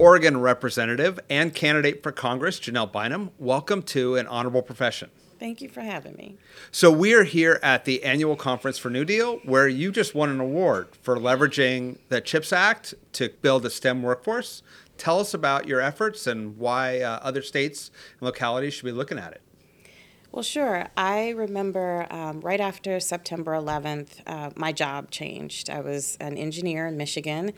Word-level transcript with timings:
Oregon 0.00 0.40
representative 0.40 1.20
and 1.28 1.54
candidate 1.54 2.02
for 2.02 2.10
Congress, 2.10 2.58
Janelle 2.58 2.90
Bynum, 2.90 3.32
welcome 3.38 3.82
to 3.82 4.16
an 4.16 4.26
honorable 4.28 4.62
profession. 4.62 5.10
Thank 5.38 5.60
you 5.60 5.68
for 5.68 5.82
having 5.82 6.14
me. 6.14 6.38
So, 6.72 6.90
we 6.90 7.12
are 7.12 7.24
here 7.24 7.60
at 7.62 7.84
the 7.84 8.02
annual 8.02 8.34
conference 8.34 8.78
for 8.78 8.88
New 8.88 9.04
Deal, 9.04 9.40
where 9.44 9.68
you 9.68 9.92
just 9.92 10.14
won 10.14 10.30
an 10.30 10.40
award 10.40 10.88
for 11.02 11.18
leveraging 11.18 11.98
the 12.08 12.22
CHIPS 12.22 12.50
Act 12.50 12.94
to 13.12 13.28
build 13.42 13.66
a 13.66 13.70
STEM 13.70 14.02
workforce. 14.02 14.62
Tell 14.96 15.20
us 15.20 15.34
about 15.34 15.68
your 15.68 15.82
efforts 15.82 16.26
and 16.26 16.56
why 16.56 17.00
uh, 17.00 17.18
other 17.20 17.42
states 17.42 17.90
and 18.20 18.22
localities 18.22 18.72
should 18.72 18.86
be 18.86 18.92
looking 18.92 19.18
at 19.18 19.32
it. 19.32 19.42
Well, 20.32 20.44
sure. 20.44 20.86
I 20.96 21.30
remember 21.30 22.06
um, 22.08 22.40
right 22.40 22.60
after 22.60 23.00
September 23.00 23.50
11th, 23.50 24.20
uh, 24.28 24.50
my 24.54 24.70
job 24.70 25.10
changed. 25.10 25.68
I 25.68 25.80
was 25.80 26.16
an 26.20 26.38
engineer 26.38 26.86
in 26.86 26.96
Michigan, 26.96 27.52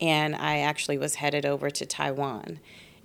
and 0.00 0.36
I 0.36 0.58
actually 0.58 0.98
was 0.98 1.16
headed 1.16 1.44
over 1.44 1.70
to 1.70 1.86
Taiwan. 1.86 2.60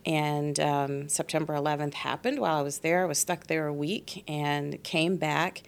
And 0.06 0.60
um, 0.60 1.10
September 1.10 1.54
11th 1.54 1.94
happened 1.94 2.40
while 2.40 2.58
I 2.58 2.62
was 2.62 2.80
there. 2.80 3.04
I 3.04 3.06
was 3.06 3.20
stuck 3.20 3.48
there 3.48 3.68
a 3.68 3.74
week 3.74 4.24
and 4.28 4.82
came 4.84 5.16
back. 5.16 5.64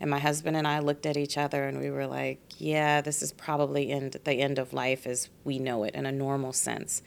And 0.00 0.10
my 0.10 0.18
husband 0.18 0.56
and 0.56 0.68
I 0.68 0.78
looked 0.78 1.06
at 1.06 1.16
each 1.16 1.36
other 1.36 1.64
and 1.64 1.80
we 1.80 1.90
were 1.90 2.06
like, 2.06 2.38
yeah, 2.58 3.00
this 3.00 3.22
is 3.22 3.32
probably 3.32 3.90
end, 3.90 4.16
the 4.24 4.34
end 4.34 4.58
of 4.58 4.72
life 4.72 5.06
as 5.06 5.28
we 5.44 5.58
know 5.58 5.84
it 5.84 5.94
in 5.94 6.06
a 6.06 6.12
normal 6.12 6.52
sense. 6.52 7.02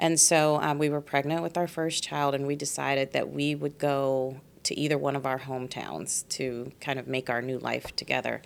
And 0.00 0.18
so 0.18 0.58
um, 0.62 0.78
we 0.78 0.88
were 0.88 1.02
pregnant 1.02 1.42
with 1.42 1.58
our 1.58 1.68
first 1.68 2.02
child, 2.02 2.34
and 2.34 2.46
we 2.46 2.56
decided 2.56 3.12
that 3.12 3.30
we 3.30 3.54
would 3.54 3.78
go 3.78 4.40
to 4.62 4.78
either 4.78 4.96
one 4.96 5.14
of 5.14 5.26
our 5.26 5.38
hometowns 5.38 6.26
to 6.30 6.72
kind 6.80 6.98
of 6.98 7.06
make 7.06 7.28
our 7.28 7.42
new 7.42 7.58
life 7.58 7.94
together. 7.96 8.40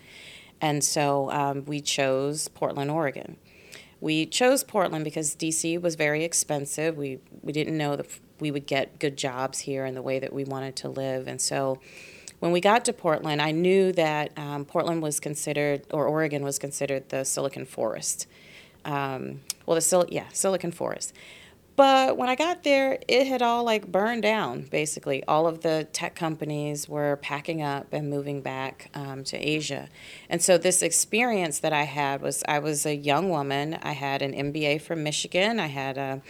And 0.61 0.83
so 0.83 1.31
um, 1.31 1.65
we 1.65 1.81
chose 1.81 2.48
Portland, 2.48 2.91
Oregon. 2.91 3.37
We 4.00 4.27
chose 4.27 4.64
Portland 4.64 5.05
because 5.05 5.34
DC 5.34 5.81
was 5.81 5.95
very 5.95 6.25
expensive. 6.25 6.97
We 6.97 7.20
we 7.42 7.53
didn't 7.53 7.77
know 7.77 7.97
that 7.97 8.06
we 8.41 8.51
would 8.51 8.67
get 8.67 8.98
good 8.98 9.17
jobs 9.17 9.61
here 9.61 9.86
in 9.86 9.95
the 9.95 10.03
way 10.03 10.19
that 10.19 10.33
we 10.33 10.45
wanted 10.45 10.77
to 10.77 10.89
live, 10.89 11.27
and 11.29 11.41
so 11.41 11.79
when 12.45 12.52
we 12.52 12.61
got 12.61 12.85
to 12.85 12.92
Portland, 12.92 13.41
I 13.41 13.52
knew 13.52 13.91
that 13.92 14.36
um, 14.39 14.67
Portland 14.67 15.01
was 15.01 15.18
considered, 15.18 15.83
or 15.91 16.07
Oregon 16.07 16.45
was 16.45 16.58
considered, 16.58 17.08
the 17.08 17.24
Silicon 17.24 17.64
Forest. 17.64 18.27
Um, 18.85 19.41
well, 19.64 19.77
the 19.77 19.80
Sil- 19.80 20.11
yeah, 20.11 20.27
Silicon 20.33 20.70
Forest. 20.70 21.14
But 21.77 22.17
when 22.17 22.29
I 22.29 22.36
got 22.36 22.62
there, 22.62 23.01
it 23.08 23.27
had 23.27 23.42
all 23.42 23.64
like 23.64 23.90
burned 23.90 24.23
down, 24.23 24.62
basically. 24.62 25.24
All 25.24 25.48
of 25.48 25.62
the 25.62 25.89
tech 25.92 26.14
companies 26.14 26.89
were 26.89 27.17
packing 27.17 27.62
up 27.62 27.92
and 27.92 28.08
moving 28.08 28.42
back 28.42 28.90
um, 28.95 29.24
to 29.24 29.36
Asia. 29.36 29.89
And 30.29 30.40
so 30.40 30.57
this 30.57 30.83
experience 30.83 31.58
that 31.61 31.73
I 31.73 31.83
had 31.83 32.23
was 32.23 32.45
I 32.46 32.61
was 32.61 32.86
a 32.86 32.95
young 32.95 33.29
woman. 33.29 33.79
I 33.83 33.92
had 33.92 34.23
an 34.23 34.33
MBA 34.33 34.83
from 34.83 35.02
Michigan. 35.02 35.58
I 35.58 35.67
had 35.67 35.98
a 35.98 36.23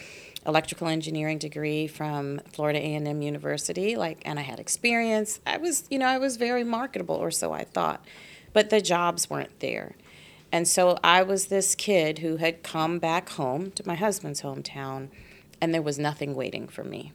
electrical 0.46 0.88
engineering 0.88 1.38
degree 1.38 1.86
from 1.86 2.38
Florida 2.52 2.78
A&M 2.78 3.22
University 3.22 3.96
like 3.96 4.20
and 4.26 4.38
I 4.38 4.42
had 4.42 4.60
experience. 4.60 5.40
I 5.46 5.56
was, 5.56 5.84
you 5.90 5.98
know, 5.98 6.06
I 6.06 6.18
was 6.18 6.36
very 6.36 6.64
marketable 6.64 7.14
or 7.14 7.30
so 7.30 7.52
I 7.52 7.64
thought. 7.64 8.04
But 8.52 8.70
the 8.70 8.80
jobs 8.80 9.28
weren't 9.28 9.58
there. 9.60 9.96
And 10.52 10.68
so 10.68 10.98
I 11.02 11.22
was 11.22 11.46
this 11.46 11.74
kid 11.74 12.20
who 12.20 12.36
had 12.36 12.62
come 12.62 12.98
back 12.98 13.30
home 13.30 13.72
to 13.72 13.86
my 13.86 13.96
husband's 13.96 14.42
hometown 14.42 15.08
and 15.64 15.72
there 15.72 15.80
was 15.80 15.98
nothing 15.98 16.34
waiting 16.34 16.68
for 16.68 16.84
me. 16.84 17.10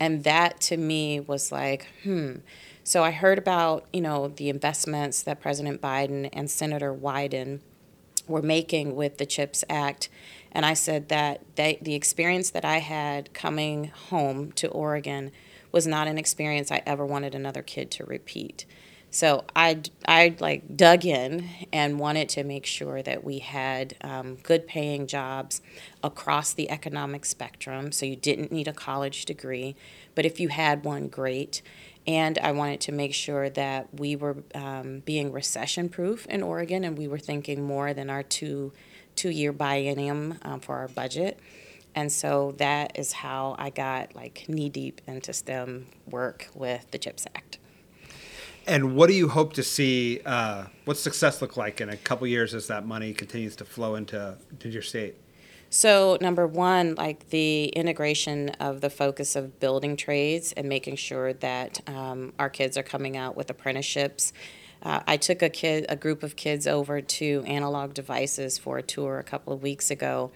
And 0.00 0.24
that 0.24 0.62
to 0.62 0.78
me 0.78 1.20
was 1.20 1.52
like, 1.52 1.86
hmm. 2.02 2.36
So 2.84 3.04
I 3.04 3.10
heard 3.10 3.36
about, 3.36 3.84
you 3.92 4.00
know, 4.00 4.28
the 4.28 4.48
investments 4.48 5.22
that 5.24 5.42
President 5.42 5.82
Biden 5.82 6.30
and 6.32 6.50
Senator 6.50 6.94
Wyden 6.94 7.60
were 8.26 8.40
making 8.40 8.96
with 8.96 9.18
the 9.18 9.26
CHIPS 9.26 9.62
Act. 9.68 10.08
And 10.52 10.64
I 10.64 10.72
said 10.72 11.10
that 11.10 11.42
they, 11.56 11.78
the 11.82 11.94
experience 11.94 12.48
that 12.48 12.64
I 12.64 12.78
had 12.78 13.34
coming 13.34 13.88
home 14.08 14.52
to 14.52 14.68
Oregon 14.68 15.30
was 15.70 15.86
not 15.86 16.08
an 16.08 16.16
experience 16.16 16.72
I 16.72 16.82
ever 16.86 17.04
wanted 17.04 17.34
another 17.34 17.62
kid 17.62 17.90
to 17.90 18.06
repeat. 18.06 18.64
So 19.14 19.44
I, 19.54 19.82
I 20.08 20.36
like 20.40 20.74
dug 20.74 21.04
in 21.04 21.46
and 21.70 21.98
wanted 21.98 22.30
to 22.30 22.44
make 22.44 22.64
sure 22.64 23.02
that 23.02 23.22
we 23.22 23.40
had 23.40 23.94
um, 24.00 24.36
good 24.36 24.66
paying 24.66 25.06
jobs 25.06 25.60
across 26.02 26.54
the 26.54 26.70
economic 26.70 27.26
spectrum. 27.26 27.92
So 27.92 28.06
you 28.06 28.16
didn't 28.16 28.50
need 28.50 28.68
a 28.68 28.72
college 28.72 29.26
degree, 29.26 29.76
but 30.14 30.24
if 30.24 30.40
you 30.40 30.48
had 30.48 30.82
one, 30.82 31.08
great. 31.08 31.60
And 32.06 32.38
I 32.38 32.52
wanted 32.52 32.80
to 32.80 32.92
make 32.92 33.12
sure 33.12 33.50
that 33.50 33.88
we 33.92 34.16
were 34.16 34.38
um, 34.54 35.00
being 35.00 35.30
recession 35.30 35.90
proof 35.90 36.24
in 36.26 36.42
Oregon 36.42 36.82
and 36.82 36.96
we 36.96 37.06
were 37.06 37.18
thinking 37.18 37.62
more 37.62 37.92
than 37.92 38.08
our 38.08 38.22
two 38.22 38.72
two 39.14 39.28
year 39.28 39.52
biennium 39.52 40.38
um, 40.42 40.58
for 40.58 40.78
our 40.78 40.88
budget. 40.88 41.38
And 41.94 42.10
so 42.10 42.54
that 42.56 42.98
is 42.98 43.12
how 43.12 43.56
I 43.58 43.68
got 43.68 44.16
like 44.16 44.46
knee 44.48 44.70
deep 44.70 45.02
into 45.06 45.34
STEM 45.34 45.88
work 46.08 46.48
with 46.54 46.90
the 46.92 46.98
CHIPS 46.98 47.26
Act. 47.34 47.58
And 48.66 48.94
what 48.94 49.08
do 49.08 49.14
you 49.14 49.28
hope 49.28 49.54
to 49.54 49.62
see? 49.62 50.20
Uh, 50.24 50.66
what's 50.84 51.00
success 51.00 51.42
look 51.42 51.56
like 51.56 51.80
in 51.80 51.88
a 51.88 51.96
couple 51.96 52.26
years 52.26 52.54
as 52.54 52.68
that 52.68 52.86
money 52.86 53.12
continues 53.12 53.56
to 53.56 53.64
flow 53.64 53.96
into, 53.96 54.36
into 54.50 54.68
your 54.68 54.82
state? 54.82 55.16
So, 55.74 56.18
number 56.20 56.46
one, 56.46 56.96
like 56.96 57.30
the 57.30 57.64
integration 57.64 58.50
of 58.60 58.82
the 58.82 58.90
focus 58.90 59.34
of 59.34 59.58
building 59.58 59.96
trades 59.96 60.52
and 60.52 60.68
making 60.68 60.96
sure 60.96 61.32
that 61.32 61.80
um, 61.88 62.34
our 62.38 62.50
kids 62.50 62.76
are 62.76 62.82
coming 62.82 63.16
out 63.16 63.36
with 63.36 63.48
apprenticeships. 63.48 64.34
Uh, 64.82 65.00
I 65.06 65.16
took 65.16 65.40
a 65.40 65.48
kid, 65.48 65.86
a 65.88 65.96
group 65.96 66.22
of 66.22 66.36
kids 66.36 66.66
over 66.66 67.00
to 67.00 67.42
Analog 67.46 67.94
Devices 67.94 68.58
for 68.58 68.76
a 68.76 68.82
tour 68.82 69.18
a 69.18 69.22
couple 69.22 69.54
of 69.54 69.62
weeks 69.62 69.90
ago, 69.90 70.30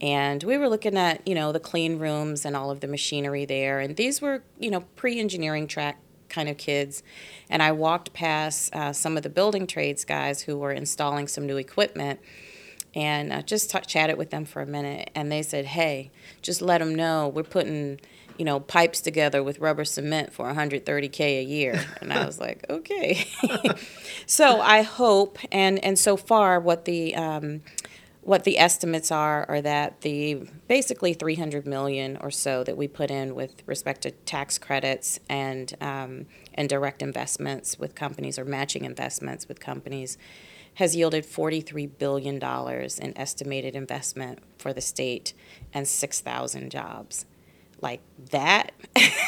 and 0.00 0.44
we 0.44 0.56
were 0.56 0.68
looking 0.68 0.96
at 0.96 1.26
you 1.26 1.34
know 1.34 1.50
the 1.50 1.58
clean 1.58 1.98
rooms 1.98 2.44
and 2.44 2.54
all 2.54 2.70
of 2.70 2.78
the 2.78 2.86
machinery 2.86 3.44
there, 3.44 3.80
and 3.80 3.96
these 3.96 4.20
were 4.20 4.44
you 4.58 4.70
know 4.70 4.82
pre-engineering 4.94 5.66
track 5.66 5.98
kind 6.28 6.48
of 6.48 6.56
kids. 6.56 7.02
And 7.48 7.62
I 7.62 7.72
walked 7.72 8.12
past 8.12 8.74
uh, 8.74 8.92
some 8.92 9.16
of 9.16 9.22
the 9.22 9.30
building 9.30 9.66
trades 9.66 10.04
guys 10.04 10.42
who 10.42 10.58
were 10.58 10.72
installing 10.72 11.28
some 11.28 11.46
new 11.46 11.56
equipment 11.56 12.20
and 12.94 13.32
uh, 13.32 13.42
just 13.42 13.70
t- 13.70 13.78
chatted 13.86 14.16
with 14.16 14.30
them 14.30 14.44
for 14.44 14.62
a 14.62 14.66
minute. 14.66 15.10
And 15.14 15.30
they 15.30 15.42
said, 15.42 15.66
hey, 15.66 16.10
just 16.42 16.62
let 16.62 16.78
them 16.78 16.94
know 16.94 17.28
we're 17.28 17.42
putting 17.42 18.00
you 18.38 18.44
know, 18.44 18.60
pipes 18.60 19.00
together 19.00 19.42
with 19.42 19.58
rubber 19.58 19.84
cement 19.84 20.32
for 20.32 20.52
130k 20.52 21.20
a 21.20 21.42
year. 21.42 21.82
And 22.00 22.12
I 22.12 22.26
was 22.26 22.38
like, 22.38 22.64
okay. 22.68 23.26
so 24.26 24.60
I 24.60 24.82
hope, 24.82 25.38
and 25.50 25.82
and 25.82 25.98
so 25.98 26.16
far, 26.16 26.60
what 26.60 26.84
the 26.84 27.14
um, 27.14 27.62
what 28.26 28.42
the 28.42 28.58
estimates 28.58 29.12
are 29.12 29.48
are 29.48 29.60
that 29.62 30.00
the 30.00 30.34
basically 30.66 31.14
300 31.14 31.64
million 31.64 32.18
or 32.20 32.30
so 32.30 32.64
that 32.64 32.76
we 32.76 32.88
put 32.88 33.08
in 33.08 33.36
with 33.36 33.62
respect 33.66 34.00
to 34.00 34.10
tax 34.10 34.58
credits 34.58 35.20
and 35.28 35.74
um, 35.80 36.26
and 36.54 36.68
direct 36.68 37.02
investments 37.02 37.78
with 37.78 37.94
companies 37.94 38.36
or 38.36 38.44
matching 38.44 38.84
investments 38.84 39.46
with 39.46 39.60
companies 39.60 40.18
has 40.74 40.96
yielded 40.96 41.24
43 41.24 41.86
billion 41.86 42.40
dollars 42.40 42.98
in 42.98 43.16
estimated 43.16 43.76
investment 43.76 44.40
for 44.58 44.72
the 44.72 44.80
state 44.80 45.32
and 45.72 45.86
6,000 45.86 46.70
jobs. 46.70 47.26
Like 47.80 48.00
that. 48.30 48.72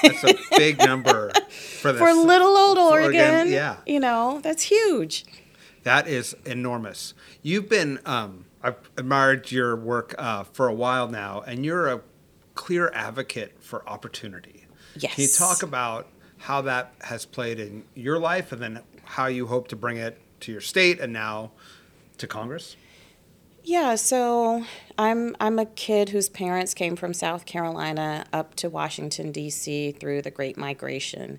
that's 0.03 0.25
a 0.25 0.35
big 0.57 0.79
number 0.85 1.31
for 1.51 1.93
this, 1.93 2.01
for 2.01 2.13
little 2.13 2.57
old 2.57 2.79
Oregon. 2.79 3.21
Oregon. 3.21 3.53
Yeah, 3.53 3.77
you 3.87 4.01
know 4.01 4.41
that's 4.43 4.65
huge. 4.65 5.25
That 5.85 6.09
is 6.09 6.35
enormous. 6.45 7.15
You've 7.43 7.69
been 7.69 8.01
um, 8.05 8.45
I've 8.63 8.77
admired 8.97 9.51
your 9.53 9.77
work 9.77 10.15
uh, 10.19 10.45
for 10.45 10.69
a 10.69 10.75
while 10.75 11.09
now, 11.09 11.43
and 11.47 11.65
you're 11.65 11.89
a 11.89 12.01
clear 12.55 12.91
advocate 12.93 13.63
for 13.63 13.89
opportunity. 13.89 14.67
Yes. 14.97 15.15
Can 15.15 15.23
you 15.23 15.29
talk 15.29 15.63
about 15.63 16.09
how 16.39 16.63
that 16.63 16.93
has 17.03 17.25
played 17.25 17.61
in 17.61 17.85
your 17.95 18.19
life, 18.19 18.53
and 18.53 18.63
then 18.63 18.81
how 19.05 19.27
you 19.27 19.47
hope 19.47 19.69
to 19.69 19.77
bring 19.77 19.97
it 19.97 20.19
to 20.41 20.53
your 20.53 20.61
state 20.61 21.01
and 21.01 21.13
now 21.13 21.51
to 22.19 22.27
Congress. 22.27 22.77
Yeah, 23.65 23.97
so 23.97 24.65
I'm 24.97 25.37
I'm 25.41 25.59
a 25.59 25.67
kid 25.67 26.11
whose 26.11 26.29
parents 26.29 26.75
came 26.75 26.97
from 26.97 27.13
South 27.13 27.45
Carolina 27.45 28.25
up 28.33 28.55
to 28.57 28.71
Washington 28.71 29.31
D.C. 29.31 29.93
through 29.93 30.23
the 30.23 30.31
Great 30.31 30.57
Migration. 30.57 31.39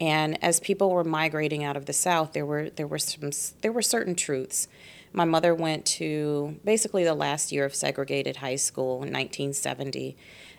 And 0.00 0.42
as 0.42 0.58
people 0.58 0.90
were 0.90 1.04
migrating 1.04 1.62
out 1.64 1.76
of 1.76 1.86
the 1.86 1.92
South, 1.92 2.32
there 2.32 2.44
were 2.44 2.70
there 2.70 2.86
were 2.86 2.98
some 2.98 3.30
there 3.62 3.72
were 3.72 3.82
certain 3.82 4.14
truths. 4.14 4.68
My 5.12 5.24
mother 5.24 5.54
went 5.54 5.84
to 5.86 6.58
basically 6.64 7.04
the 7.04 7.14
last 7.14 7.52
year 7.52 7.64
of 7.64 7.74
segregated 7.74 8.36
high 8.36 8.56
school 8.56 8.94
in 8.94 9.12
1970, 9.12 10.16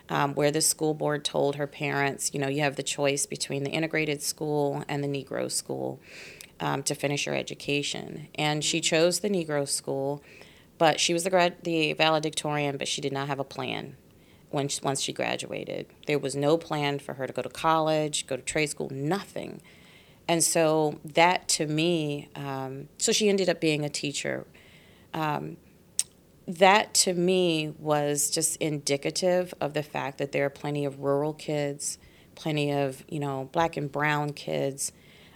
um, 0.10 0.36
where 0.36 0.52
the 0.52 0.62
school 0.62 0.94
board 0.94 1.26
told 1.26 1.56
her 1.56 1.66
parents, 1.66 2.32
you 2.34 2.40
know, 2.40 2.48
you 2.48 2.62
have 2.62 2.76
the 2.76 2.84
choice 2.84 3.26
between 3.26 3.64
the 3.64 3.72
integrated 3.72 4.22
school 4.22 4.84
and 4.88 5.04
the 5.04 5.08
Negro 5.08 5.52
school 5.52 6.00
um, 6.60 6.84
to 6.84 6.94
finish 6.94 7.26
your 7.26 7.36
education. 7.36 8.28
And 8.36 8.64
she 8.64 8.80
chose 8.80 9.22
the 9.22 9.30
Negro 9.30 9.68
school, 9.68 10.24
but 10.78 11.00
she 11.00 11.14
was 11.14 11.24
the 11.24 11.30
grad 11.30 11.64
the 11.64 11.94
valedictorian, 11.94 12.78
but 12.78 12.88
she 12.88 13.02
did 13.02 13.12
not 13.12 13.28
have 13.28 13.40
a 13.40 13.44
plan 13.44 13.98
when 14.52 14.68
she, 14.68 14.80
once 14.84 15.02
she 15.02 15.14
graduated. 15.14 15.88
There 16.06 16.20
was 16.20 16.36
no 16.36 16.58
plan 16.58 17.00
for 17.00 17.16
her 17.16 17.26
to 17.26 17.34
go 17.34 17.42
to 17.42 17.50
college, 17.50 18.28
go 18.28 18.36
to 18.36 18.42
trade 18.42 18.70
school, 18.70 18.90
nothing. 18.92 19.62
And 20.28 20.44
so 20.44 21.00
that 21.04 21.48
to 21.50 21.68
me, 21.68 22.30
um, 22.36 22.88
so 22.98 23.12
she 23.12 23.30
ended 23.30 23.50
up 23.50 23.60
being 23.60 23.84
a 23.84 23.90
teacher. 23.90 24.46
Um, 25.14 25.58
that 26.48 26.94
to 26.94 27.14
me 27.14 27.74
was 27.80 28.30
just 28.30 28.58
indicative 28.58 29.54
of 29.62 29.74
the 29.74 29.84
fact 29.84 30.18
that 30.18 30.32
there 30.32 30.46
are 30.46 30.50
plenty 30.50 30.86
of 30.86 31.00
rural 31.00 31.34
kids, 31.34 31.98
plenty 32.36 32.72
of 32.72 33.04
you 33.08 33.20
know 33.20 33.50
black 33.52 33.78
and 33.78 33.92
brown 33.92 34.34
kids, 34.34 34.92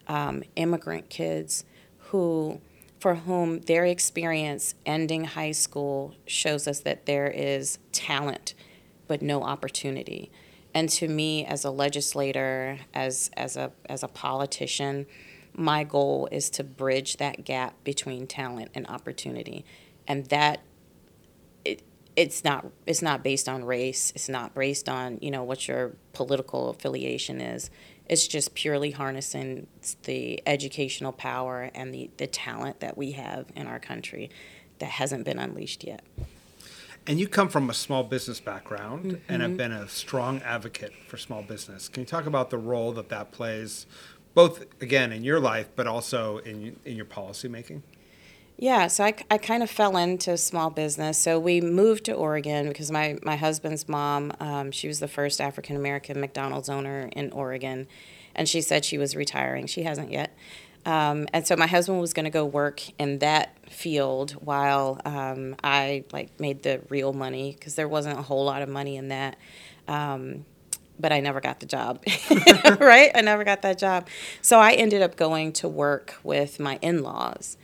um, 0.08 0.44
immigrant 0.56 1.10
kids 1.10 1.64
who 1.98 2.60
for 3.00 3.16
whom 3.16 3.60
their 3.62 3.86
experience 3.86 4.74
ending 4.86 5.24
high 5.24 5.52
school 5.52 6.16
shows 6.26 6.68
us 6.68 6.80
that 6.82 7.06
there 7.06 7.28
is 7.28 7.78
talent 7.92 8.54
but 9.08 9.22
no 9.22 9.44
opportunity. 9.44 10.32
And 10.78 10.90
to 10.90 11.08
me, 11.08 11.44
as 11.44 11.66
a 11.66 11.72
legislator, 11.72 12.78
as, 12.94 13.32
as, 13.36 13.58
a, 13.58 13.72
as 13.90 14.04
a 14.04 14.08
politician, 14.08 15.08
my 15.56 15.84
goal 15.84 16.30
is 16.32 16.52
to 16.52 16.64
bridge 16.64 17.18
that 17.18 17.44
gap 17.44 17.84
between 17.84 18.28
talent 18.28 18.70
and 18.76 18.86
opportunity. 18.86 19.66
And 20.08 20.28
that 20.28 20.62
it, 21.66 21.82
it's 22.16 22.44
not 22.44 22.68
it's 22.86 23.02
not 23.02 23.24
based 23.24 23.50
on 23.50 23.66
race. 23.66 24.12
It's 24.14 24.30
not 24.30 24.54
based 24.54 24.88
on 24.88 25.18
you 25.20 25.32
know 25.32 25.44
what 25.44 25.68
your 25.68 25.96
political 26.14 26.70
affiliation 26.70 27.42
is. 27.42 27.72
It's 28.06 28.28
just 28.28 28.54
purely 28.54 28.92
harnessing 28.92 29.66
the 30.04 30.44
educational 30.46 31.12
power 31.12 31.72
and 31.74 31.92
the, 31.92 32.12
the 32.18 32.28
talent 32.28 32.82
that 32.82 32.96
we 32.96 33.14
have 33.14 33.48
in 33.56 33.66
our 33.66 33.80
country 33.80 34.30
that 34.78 34.92
hasn't 34.92 35.26
been 35.26 35.40
unleashed 35.40 35.84
yet. 35.84 36.04
And 37.08 37.20
you 37.20 37.28
come 37.28 37.48
from 37.48 37.70
a 37.70 37.74
small 37.74 38.04
business 38.04 38.42
background 38.42 39.06
mm-hmm. 39.06 39.34
and 39.34 39.42
have 39.42 39.56
been 39.56 39.72
a 39.72 39.88
strong 39.88 40.42
advocate 40.42 40.94
for 41.08 41.18
small 41.18 41.42
business. 41.42 41.88
Can 41.88 42.02
you 42.02 42.08
talk 42.08 42.26
about 42.26 42.50
the 42.50 42.58
role 42.58 42.92
that 42.94 43.08
that 43.10 43.32
plays, 43.32 43.86
both 44.34 44.66
again 44.82 45.14
in 45.14 45.24
your 45.24 45.40
life, 45.40 45.70
but 45.76 45.88
also 45.88 46.40
in 46.40 46.76
in 46.84 46.98
your 46.98 47.06
policy 47.06 47.48
making? 47.48 47.84
Yeah, 48.60 48.88
so 48.88 49.06
I, 49.06 49.14
I 49.30 49.38
kind 49.38 49.62
of 49.62 49.70
fell 49.70 49.96
into 49.98 50.36
small 50.36 50.72
business. 50.72 51.20
So 51.20 51.40
we 51.40 51.62
moved 51.62 52.06
to 52.06 52.14
Oregon 52.14 52.68
because 52.68 52.90
my, 52.90 53.18
my 53.22 53.36
husband's 53.36 53.88
mom, 53.88 54.34
um, 54.40 54.72
she 54.72 54.88
was 54.88 55.00
the 55.00 55.08
first 55.08 55.40
African 55.40 55.76
American 55.76 56.20
McDonald's 56.20 56.68
owner 56.68 57.10
in 57.14 57.32
Oregon, 57.32 57.88
and 58.34 58.50
she 58.50 58.62
said 58.62 58.84
she 58.84 58.98
was 58.98 59.16
retiring. 59.16 59.68
She 59.68 59.84
hasn't 59.84 60.12
yet. 60.12 60.36
Um, 60.88 61.28
and 61.34 61.46
so 61.46 61.58
my 61.58 61.68
husband 61.68 62.00
was 62.00 62.14
going 62.14 62.24
to 62.24 62.30
go 62.30 62.46
work 62.46 62.82
in 62.98 63.20
that 63.20 63.58
field 63.70 64.32
while 64.32 65.02
um, 65.04 65.58
I 65.62 66.06
like 66.14 66.40
made 66.40 66.64
the 66.64 66.80
real 66.88 67.12
money 67.12 67.58
because 67.60 67.76
there 67.76 67.90
wasn't 67.90 68.18
a 68.18 68.22
whole 68.22 68.46
lot 68.46 68.62
of 68.62 68.70
money 68.70 68.96
in 68.96 69.10
that. 69.10 69.36
Um, 69.90 70.46
but 70.98 71.12
I 71.12 71.20
never 71.20 71.42
got 71.42 71.60
the 71.60 71.66
job, 71.66 72.02
right? 72.80 73.12
I 73.14 73.20
never 73.22 73.44
got 73.44 73.64
that 73.64 73.78
job. 73.78 74.08
So 74.42 74.60
I 74.60 74.72
ended 74.72 75.02
up 75.02 75.18
going 75.18 75.52
to 75.54 75.68
work 75.68 76.16
with 76.24 76.58
my 76.58 76.80
in 76.82 77.04
laws. 77.04 77.58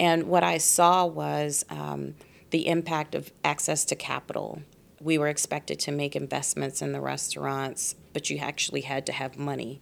And 0.00 0.24
what 0.24 0.42
I 0.42 0.58
saw 0.58 1.06
was 1.06 1.64
um, 1.70 2.16
the 2.50 2.66
impact 2.66 3.14
of 3.14 3.32
access 3.44 3.84
to 3.84 3.94
capital. 3.94 4.62
We 5.00 5.16
were 5.16 5.28
expected 5.28 5.78
to 5.80 5.92
make 5.92 6.16
investments 6.16 6.82
in 6.82 6.90
the 6.90 7.00
restaurants, 7.00 7.94
but 8.12 8.30
you 8.30 8.38
actually 8.38 8.80
had 8.80 9.06
to 9.06 9.12
have 9.12 9.38
money. 9.38 9.80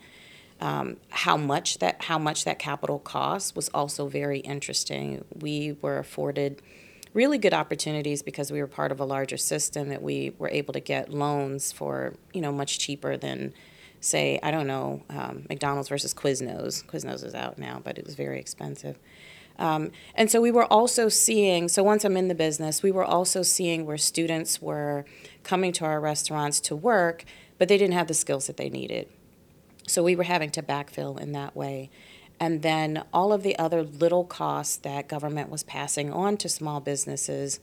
Um, 0.62 0.98
how 1.10 1.36
much 1.36 1.78
that 1.78 2.04
how 2.04 2.20
much 2.20 2.44
that 2.44 2.60
capital 2.60 3.00
cost 3.00 3.56
was 3.56 3.68
also 3.70 4.06
very 4.06 4.38
interesting. 4.38 5.24
We 5.40 5.76
were 5.82 5.98
afforded 5.98 6.62
really 7.12 7.36
good 7.36 7.52
opportunities 7.52 8.22
because 8.22 8.52
we 8.52 8.60
were 8.60 8.68
part 8.68 8.92
of 8.92 9.00
a 9.00 9.04
larger 9.04 9.36
system 9.36 9.88
that 9.88 10.02
we 10.02 10.34
were 10.38 10.48
able 10.50 10.72
to 10.72 10.78
get 10.78 11.12
loans 11.12 11.72
for 11.72 12.14
you 12.32 12.40
know 12.40 12.52
much 12.52 12.78
cheaper 12.78 13.16
than 13.16 13.52
say 13.98 14.38
I 14.40 14.52
don't 14.52 14.68
know 14.68 15.02
um, 15.10 15.46
McDonald's 15.48 15.88
versus 15.88 16.14
Quiznos. 16.14 16.84
Quiznos 16.86 17.24
is 17.24 17.34
out 17.34 17.58
now, 17.58 17.80
but 17.82 17.98
it 17.98 18.06
was 18.06 18.14
very 18.14 18.38
expensive. 18.38 18.96
Um, 19.58 19.90
and 20.14 20.30
so 20.30 20.40
we 20.40 20.52
were 20.52 20.64
also 20.72 21.08
seeing, 21.08 21.68
so 21.68 21.82
once 21.82 22.04
I'm 22.04 22.16
in 22.16 22.28
the 22.28 22.34
business, 22.36 22.84
we 22.84 22.92
were 22.92 23.04
also 23.04 23.42
seeing 23.42 23.84
where 23.84 23.98
students 23.98 24.62
were 24.62 25.04
coming 25.42 25.72
to 25.72 25.84
our 25.84 26.00
restaurants 26.00 26.58
to 26.60 26.76
work, 26.76 27.24
but 27.58 27.68
they 27.68 27.76
didn't 27.76 27.94
have 27.94 28.06
the 28.06 28.14
skills 28.14 28.46
that 28.46 28.56
they 28.56 28.70
needed. 28.70 29.08
So 29.86 30.02
we 30.02 30.16
were 30.16 30.24
having 30.24 30.50
to 30.50 30.62
backfill 30.62 31.18
in 31.20 31.32
that 31.32 31.56
way. 31.56 31.90
And 32.40 32.62
then 32.62 33.04
all 33.12 33.32
of 33.32 33.42
the 33.42 33.58
other 33.58 33.82
little 33.82 34.24
costs 34.24 34.76
that 34.76 35.08
government 35.08 35.48
was 35.48 35.62
passing 35.62 36.12
on 36.12 36.36
to 36.38 36.48
small 36.48 36.80
businesses, 36.80 37.60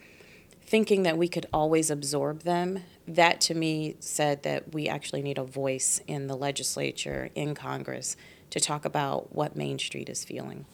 thinking 0.62 1.04
that 1.04 1.18
we 1.18 1.28
could 1.28 1.48
always 1.52 1.90
absorb 1.90 2.44
them, 2.44 2.84
that 3.08 3.42
to 3.42 3.54
me 3.54 3.96
said 4.00 4.44
that 4.44 4.74
we 4.74 4.88
actually 4.88 5.22
need 5.22 5.38
a 5.38 5.44
voice 5.44 6.02
in 6.08 6.28
the 6.28 6.36
legislature, 6.36 7.30
in 7.36 7.56
Congress, 7.56 8.16
to 8.52 8.60
talk 8.60 8.86
about 8.86 9.36
what 9.36 9.56
Main 9.56 9.80
Street 9.80 10.10
is 10.10 10.24
feeling. 10.24 10.66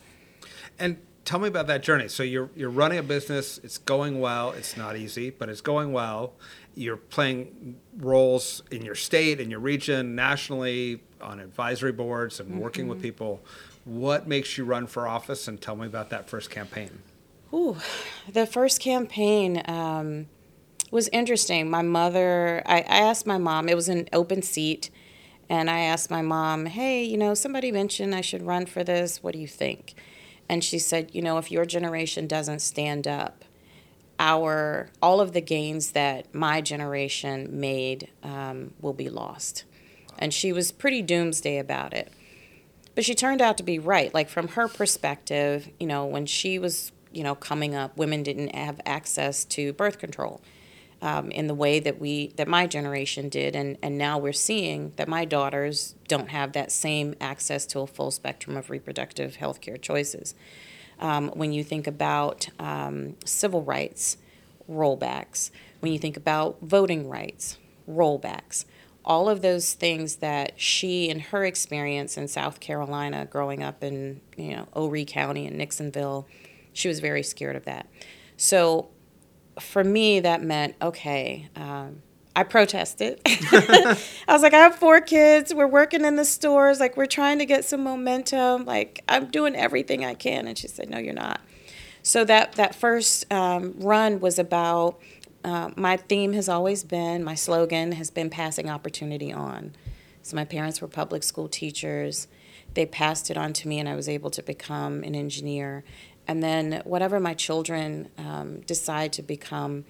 And 0.78 0.98
tell 1.26 1.40
me 1.40 1.48
about 1.48 1.68
that 1.68 1.84
journey. 1.84 2.08
So 2.08 2.24
you're 2.24 2.50
you're 2.56 2.70
running 2.70 3.00
a 3.00 3.04
business. 3.04 3.60
It's 3.64 3.78
going 3.78 4.20
well. 4.20 4.52
It's 4.52 4.78
not 4.78 4.96
easy, 4.96 5.32
but 5.32 5.50
it's 5.50 5.62
going 5.62 5.92
well. 5.92 6.34
You're 6.76 6.98
playing 6.98 7.78
roles 7.98 8.64
in 8.72 8.84
your 8.84 8.96
state, 8.96 9.40
in 9.40 9.50
your 9.50 9.60
region, 9.60 10.16
nationally, 10.16 11.02
on 11.22 11.40
advisory 11.40 11.92
boards, 11.92 12.40
and 12.40 12.50
mm-hmm. 12.50 12.60
working 12.60 12.88
with 12.88 13.00
mm-hmm. 13.00 13.08
people. 13.08 13.42
What 13.86 14.28
makes 14.28 14.58
you 14.58 14.66
run 14.66 14.88
for 14.88 15.08
office? 15.08 15.48
And 15.48 15.62
tell 15.62 15.76
me 15.76 15.88
about 15.88 16.10
that 16.12 16.30
first 16.30 16.50
campaign. 16.50 17.00
Ooh, 17.54 17.78
the 18.32 18.46
first 18.46 18.80
campaign 18.80 19.62
um, 19.66 20.28
was 20.92 21.08
interesting. 21.10 21.70
My 21.70 21.82
mother, 21.82 22.62
I, 22.66 22.78
I 22.78 23.00
asked 23.00 23.26
my 23.26 23.38
mom. 23.38 23.70
It 23.70 23.76
was 23.76 23.90
an 23.90 24.08
open 24.12 24.42
seat. 24.42 24.90
And 25.48 25.70
I 25.70 25.82
asked 25.82 26.10
my 26.10 26.24
mom, 26.24 26.66
hey, 26.66 27.04
you 27.04 27.18
know, 27.18 27.36
somebody 27.36 27.72
mentioned 27.72 28.16
I 28.16 28.22
should 28.22 28.42
run 28.42 28.66
for 28.66 28.84
this. 28.84 29.22
What 29.22 29.34
do 29.34 29.40
you 29.40 29.48
think? 29.48 29.94
And 30.48 30.64
she 30.64 30.80
said, 30.80 31.10
you 31.14 31.22
know, 31.22 31.38
if 31.38 31.52
your 31.52 31.66
generation 31.66 32.28
doesn't 32.28 32.60
stand 32.60 33.08
up, 33.08 33.46
our 34.20 34.90
all 35.02 35.20
of 35.20 35.34
the 35.34 35.42
gains 35.42 35.92
that 35.92 36.34
my 36.34 36.62
generation 36.62 37.60
made 37.60 38.10
um, 38.24 38.74
will 38.80 38.94
be 38.94 39.10
lost. 39.10 39.64
And 40.18 40.34
she 40.34 40.54
was 40.54 40.72
pretty 40.72 41.02
doomsday 41.02 41.58
about 41.58 41.94
it. 41.94 42.12
But 42.94 43.04
she 43.04 43.14
turned 43.14 43.42
out 43.42 43.58
to 43.58 43.64
be 43.64 43.78
right. 43.78 44.14
Like 44.14 44.30
from 44.30 44.50
her 44.50 44.70
perspective, 44.70 45.70
you 45.80 45.88
know, 45.88 46.06
when 46.06 46.26
she 46.26 46.58
was, 46.58 46.94
you 47.12 47.24
know, 47.24 47.36
coming 47.36 47.76
up, 47.76 47.98
women 47.98 48.24
didn't 48.24 48.56
have 48.56 48.80
access 48.86 49.44
to 49.46 49.74
birth 49.74 50.00
control 50.00 50.42
um, 51.02 51.32
in 51.32 51.48
the 51.48 51.54
way 51.54 51.80
that 51.80 52.00
we 52.00 52.28
that 52.38 52.48
my 52.48 52.68
generation 52.68 53.30
did, 53.30 53.56
and 53.56 53.78
and 53.82 53.98
now 53.98 54.18
we're 54.18 54.34
seeing 54.34 54.94
that 54.96 55.08
my 55.08 55.26
daughters 55.26 55.96
don't 56.08 56.30
have 56.30 56.54
that 56.54 56.72
same 56.72 57.16
access 57.20 57.66
to 57.68 57.80
a 57.80 57.88
full 57.88 58.12
spectrum 58.12 58.58
of 58.58 58.70
reproductive 58.70 59.36
health 59.36 59.62
care 59.62 59.78
choices. 59.78 60.36
Um, 61.00 61.30
when 61.30 61.52
you 61.52 61.64
think 61.64 61.88
about 61.88 62.48
um, 62.60 63.16
civil 63.26 63.62
rights 63.62 64.18
rollbacks, 64.70 65.52
when 65.82 65.92
you 65.92 66.00
think 66.00 66.16
about 66.18 66.58
voting 66.62 67.10
rights 67.10 67.58
rollbacks, 67.90 68.66
all 69.04 69.30
of 69.30 69.42
those 69.42 69.74
things 69.74 70.18
that 70.18 70.54
she, 70.60 71.10
and 71.10 71.22
her 71.22 71.46
experience 71.46 72.18
in 72.18 72.28
South 72.28 72.60
Carolina, 72.60 73.28
growing 73.30 73.62
up 73.62 73.84
in 73.84 74.22
you 74.38 74.56
know 74.56 74.68
Horry 74.74 75.06
County 75.06 75.46
and 75.46 75.58
Nixonville, 75.58 76.26
she 76.74 76.88
was 76.88 77.00
very 77.00 77.22
scared 77.22 77.56
of 77.56 77.66
that. 77.66 77.88
So 78.38 78.90
for 79.60 79.84
me, 79.84 80.20
that 80.20 80.42
meant 80.42 80.76
okay. 80.82 81.50
Um, 81.56 82.02
I 82.36 82.44
protested. 82.44 83.22
I 83.26 83.98
was 84.28 84.42
like, 84.42 84.54
I 84.54 84.60
have 84.60 84.76
four 84.76 85.00
kids. 85.00 85.54
We're 85.54 85.68
working 85.68 86.04
in 86.04 86.18
the 86.18 86.26
stores. 86.26 86.82
Like, 86.82 86.98
we're 86.98 87.06
trying 87.06 87.40
to 87.40 87.46
get 87.46 87.64
some 87.64 87.84
momentum. 87.84 88.66
Like, 88.66 89.04
I'm 89.08 89.28
doing 89.28 89.56
everything 89.56 90.04
I 90.04 90.16
can. 90.16 90.48
And 90.48 90.58
she 90.58 90.68
said, 90.68 90.90
No, 90.90 90.98
you're 90.98 91.14
not. 91.14 91.40
So 92.04 92.24
that 92.26 92.54
that 92.54 92.76
first 92.76 93.32
um, 93.34 93.74
run 93.78 94.20
was 94.20 94.38
about. 94.38 95.00
Uh, 95.44 95.70
my 95.76 95.96
theme 95.96 96.34
has 96.34 96.50
always 96.50 96.84
been 96.84 97.24
my 97.24 97.36
slogan 97.36 97.92
has 97.94 98.10
been 98.10 98.30
passing 98.32 98.70
opportunity 98.70 99.32
on. 99.32 99.74
So 100.24 100.36
my 100.36 100.46
parents 100.46 100.82
were 100.82 100.88
public 100.88 101.22
school 101.24 101.48
teachers. 101.48 102.28
They 102.76 102.86
passed 102.86 103.32
it 103.32 103.38
on 103.38 103.52
to 103.54 103.68
me, 103.68 103.80
and 103.80 103.90
I 103.90 103.96
was 103.96 104.08
able 104.08 104.30
to 104.32 104.44
become 104.44 105.04
an 105.04 105.16
engineer. 105.16 105.84
And 106.28 106.42
then 106.44 106.82
whatever 106.86 107.20
my 107.20 107.34
children 107.34 108.10
um, 108.18 108.60
decide 108.62 109.12
to 109.14 109.22
become, 109.24 109.86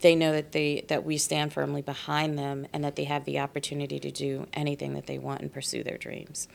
they 0.00 0.14
know 0.14 0.32
that 0.32 0.52
they 0.52 0.84
that 0.88 1.04
we 1.04 1.16
stand 1.18 1.52
firmly 1.52 1.82
behind 1.82 2.38
them, 2.38 2.66
and 2.72 2.82
that 2.84 2.96
they 2.96 3.04
have 3.04 3.24
the 3.24 3.38
opportunity 3.38 3.98
to 4.00 4.10
do 4.10 4.46
anything 4.52 4.94
that 4.94 5.06
they 5.06 5.18
want 5.18 5.40
and 5.42 5.52
pursue 5.52 5.82
their 5.82 5.98
dreams. 5.98 6.48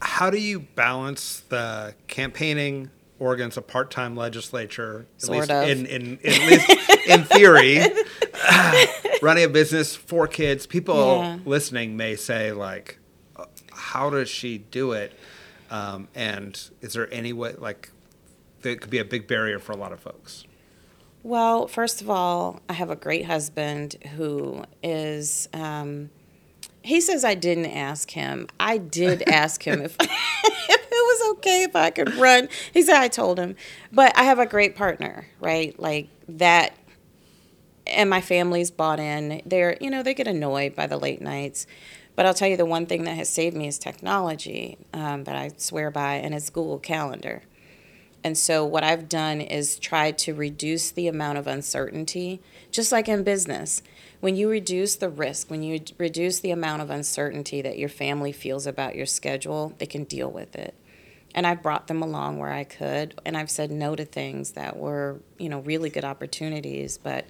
How 0.00 0.30
do 0.30 0.38
you 0.38 0.60
balance 0.60 1.40
the 1.48 1.94
campaigning? 2.08 2.90
Oregon's 3.18 3.56
a 3.56 3.62
part-time 3.62 4.16
legislature, 4.16 5.06
at 5.16 5.22
Sort 5.22 5.38
least 5.38 5.50
of. 5.52 5.68
in, 5.68 5.86
in, 5.86 6.18
at 6.24 6.40
least 6.40 6.70
in 7.08 7.22
theory. 7.24 7.78
running 9.22 9.44
a 9.44 9.48
business, 9.48 9.94
four 9.94 10.26
kids. 10.26 10.66
People 10.66 11.18
Yeah. 11.18 11.38
listening 11.44 11.96
may 11.96 12.16
say, 12.16 12.50
like, 12.50 12.98
how 13.92 14.08
does 14.08 14.30
she 14.30 14.56
do 14.56 14.92
it? 14.92 15.12
Um, 15.70 16.08
and 16.14 16.58
is 16.80 16.94
there 16.94 17.12
any 17.12 17.34
way, 17.34 17.54
like, 17.58 17.90
that 18.62 18.80
could 18.80 18.90
be 18.90 18.98
a 18.98 19.04
big 19.04 19.26
barrier 19.26 19.58
for 19.58 19.72
a 19.72 19.76
lot 19.76 19.92
of 19.92 20.00
folks? 20.00 20.44
Well, 21.22 21.66
first 21.66 22.00
of 22.00 22.08
all, 22.08 22.60
I 22.70 22.72
have 22.72 22.88
a 22.88 22.96
great 22.96 23.26
husband 23.26 23.96
who 24.16 24.64
is. 24.82 25.48
Um, 25.52 26.10
he 26.82 27.00
says 27.00 27.24
I 27.24 27.34
didn't 27.34 27.66
ask 27.66 28.10
him. 28.10 28.48
I 28.58 28.78
did 28.78 29.22
ask 29.28 29.62
him 29.62 29.82
if, 29.82 29.94
if 30.00 30.08
it 30.70 30.90
was 30.90 31.36
okay 31.36 31.62
if 31.62 31.76
I 31.76 31.90
could 31.90 32.14
run. 32.14 32.48
He 32.72 32.82
said 32.82 32.96
I 32.96 33.08
told 33.08 33.38
him, 33.38 33.56
but 33.92 34.16
I 34.16 34.24
have 34.24 34.38
a 34.38 34.46
great 34.46 34.74
partner, 34.74 35.28
right? 35.38 35.78
Like 35.78 36.08
that, 36.28 36.74
and 37.86 38.08
my 38.08 38.20
family's 38.22 38.70
bought 38.70 38.98
in. 38.98 39.42
They're 39.44 39.76
you 39.80 39.90
know 39.90 40.02
they 40.02 40.14
get 40.14 40.26
annoyed 40.26 40.74
by 40.74 40.86
the 40.86 40.96
late 40.96 41.20
nights, 41.20 41.66
but 42.14 42.26
I'll 42.26 42.34
tell 42.34 42.48
you 42.48 42.56
the 42.56 42.66
one 42.66 42.86
thing 42.86 43.04
that 43.04 43.16
has 43.16 43.28
saved 43.28 43.56
me 43.56 43.66
is 43.66 43.78
technology 43.78 44.78
um, 44.92 45.24
that 45.24 45.36
I 45.36 45.50
swear 45.56 45.90
by, 45.90 46.14
and 46.14 46.34
it's 46.34 46.50
Google 46.50 46.78
Calendar. 46.78 47.42
And 48.24 48.38
so, 48.38 48.64
what 48.64 48.84
I've 48.84 49.08
done 49.08 49.40
is 49.40 49.78
tried 49.78 50.16
to 50.18 50.34
reduce 50.34 50.90
the 50.90 51.08
amount 51.08 51.38
of 51.38 51.46
uncertainty, 51.46 52.40
just 52.70 52.92
like 52.92 53.08
in 53.08 53.24
business. 53.24 53.82
When 54.20 54.36
you 54.36 54.48
reduce 54.48 54.94
the 54.94 55.08
risk, 55.08 55.50
when 55.50 55.64
you 55.64 55.80
reduce 55.98 56.38
the 56.38 56.52
amount 56.52 56.82
of 56.82 56.90
uncertainty 56.90 57.60
that 57.62 57.78
your 57.78 57.88
family 57.88 58.30
feels 58.30 58.66
about 58.66 58.94
your 58.94 59.06
schedule, 59.06 59.74
they 59.78 59.86
can 59.86 60.04
deal 60.04 60.30
with 60.30 60.54
it. 60.54 60.74
And 61.34 61.46
I 61.46 61.54
brought 61.54 61.88
them 61.88 62.02
along 62.02 62.38
where 62.38 62.52
I 62.52 62.62
could, 62.62 63.18
and 63.24 63.36
I've 63.36 63.50
said 63.50 63.72
no 63.72 63.96
to 63.96 64.04
things 64.04 64.52
that 64.52 64.76
were, 64.76 65.20
you 65.38 65.48
know, 65.48 65.60
really 65.60 65.90
good 65.90 66.04
opportunities, 66.04 66.98
but 66.98 67.24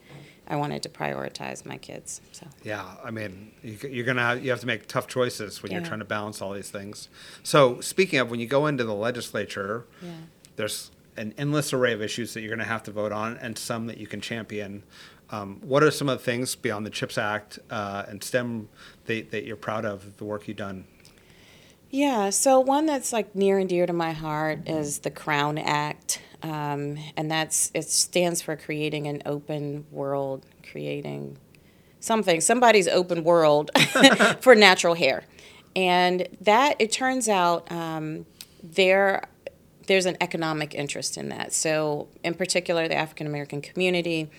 I 0.52 0.56
wanted 0.56 0.82
to 0.82 0.90
prioritize 0.90 1.64
my 1.64 1.78
kids. 1.78 2.20
So, 2.32 2.46
Yeah, 2.62 2.84
I 3.02 3.10
mean, 3.10 3.52
you, 3.62 3.78
you're 3.88 4.04
gonna 4.04 4.20
have, 4.20 4.44
you 4.44 4.50
have 4.50 4.60
to 4.60 4.66
make 4.66 4.86
tough 4.86 5.06
choices 5.06 5.62
when 5.62 5.72
you're 5.72 5.80
trying 5.80 6.00
to 6.00 6.04
balance 6.04 6.42
all 6.42 6.52
these 6.52 6.68
things. 6.68 7.08
So, 7.42 7.80
speaking 7.80 8.18
of, 8.18 8.30
when 8.30 8.38
you 8.38 8.46
go 8.46 8.66
into 8.66 8.84
the 8.84 8.94
legislature, 8.94 9.86
yeah. 10.02 10.10
there's 10.56 10.90
an 11.16 11.32
endless 11.38 11.72
array 11.72 11.94
of 11.94 12.02
issues 12.02 12.34
that 12.34 12.42
you're 12.42 12.50
going 12.50 12.58
to 12.58 12.66
have 12.66 12.82
to 12.82 12.90
vote 12.90 13.12
on, 13.12 13.38
and 13.38 13.56
some 13.56 13.86
that 13.86 13.96
you 13.96 14.06
can 14.06 14.20
champion. 14.20 14.82
Um, 15.30 15.58
what 15.62 15.82
are 15.82 15.90
some 15.90 16.10
of 16.10 16.18
the 16.18 16.24
things 16.24 16.54
beyond 16.54 16.84
the 16.84 16.90
CHIPS 16.90 17.16
Act 17.16 17.58
uh, 17.70 18.04
and 18.06 18.22
STEM 18.22 18.68
that, 19.06 19.30
that 19.30 19.46
you're 19.46 19.56
proud 19.56 19.86
of 19.86 20.18
the 20.18 20.24
work 20.24 20.48
you've 20.48 20.58
done? 20.58 20.84
Yeah, 21.90 22.28
so 22.28 22.60
one 22.60 22.84
that's 22.84 23.10
like 23.10 23.34
near 23.34 23.58
and 23.58 23.70
dear 23.70 23.86
to 23.86 23.92
my 23.94 24.12
heart 24.12 24.68
is 24.68 24.98
the 24.98 25.10
Crown 25.10 25.56
Act, 25.56 26.20
um, 26.42 26.98
and 27.16 27.30
that's 27.30 27.70
it 27.74 27.88
stands 27.88 28.42
for 28.42 28.56
creating 28.56 29.06
an 29.06 29.22
open 29.24 29.86
world, 29.90 30.44
creating 30.70 31.38
something, 32.00 32.40
somebody's 32.40 32.88
open 32.88 33.24
world 33.24 33.70
for 34.40 34.54
natural 34.54 34.94
hair, 34.94 35.24
and 35.76 36.28
that 36.40 36.76
it 36.78 36.90
turns 36.90 37.28
out 37.28 37.70
um, 37.70 38.26
there 38.62 39.22
there's 39.86 40.06
an 40.06 40.16
economic 40.20 40.74
interest 40.74 41.16
in 41.16 41.28
that. 41.30 41.52
So, 41.52 42.08
in 42.22 42.34
particular, 42.34 42.88
the 42.88 42.96
African 42.96 43.26
American 43.26 43.60
community. 43.60 44.30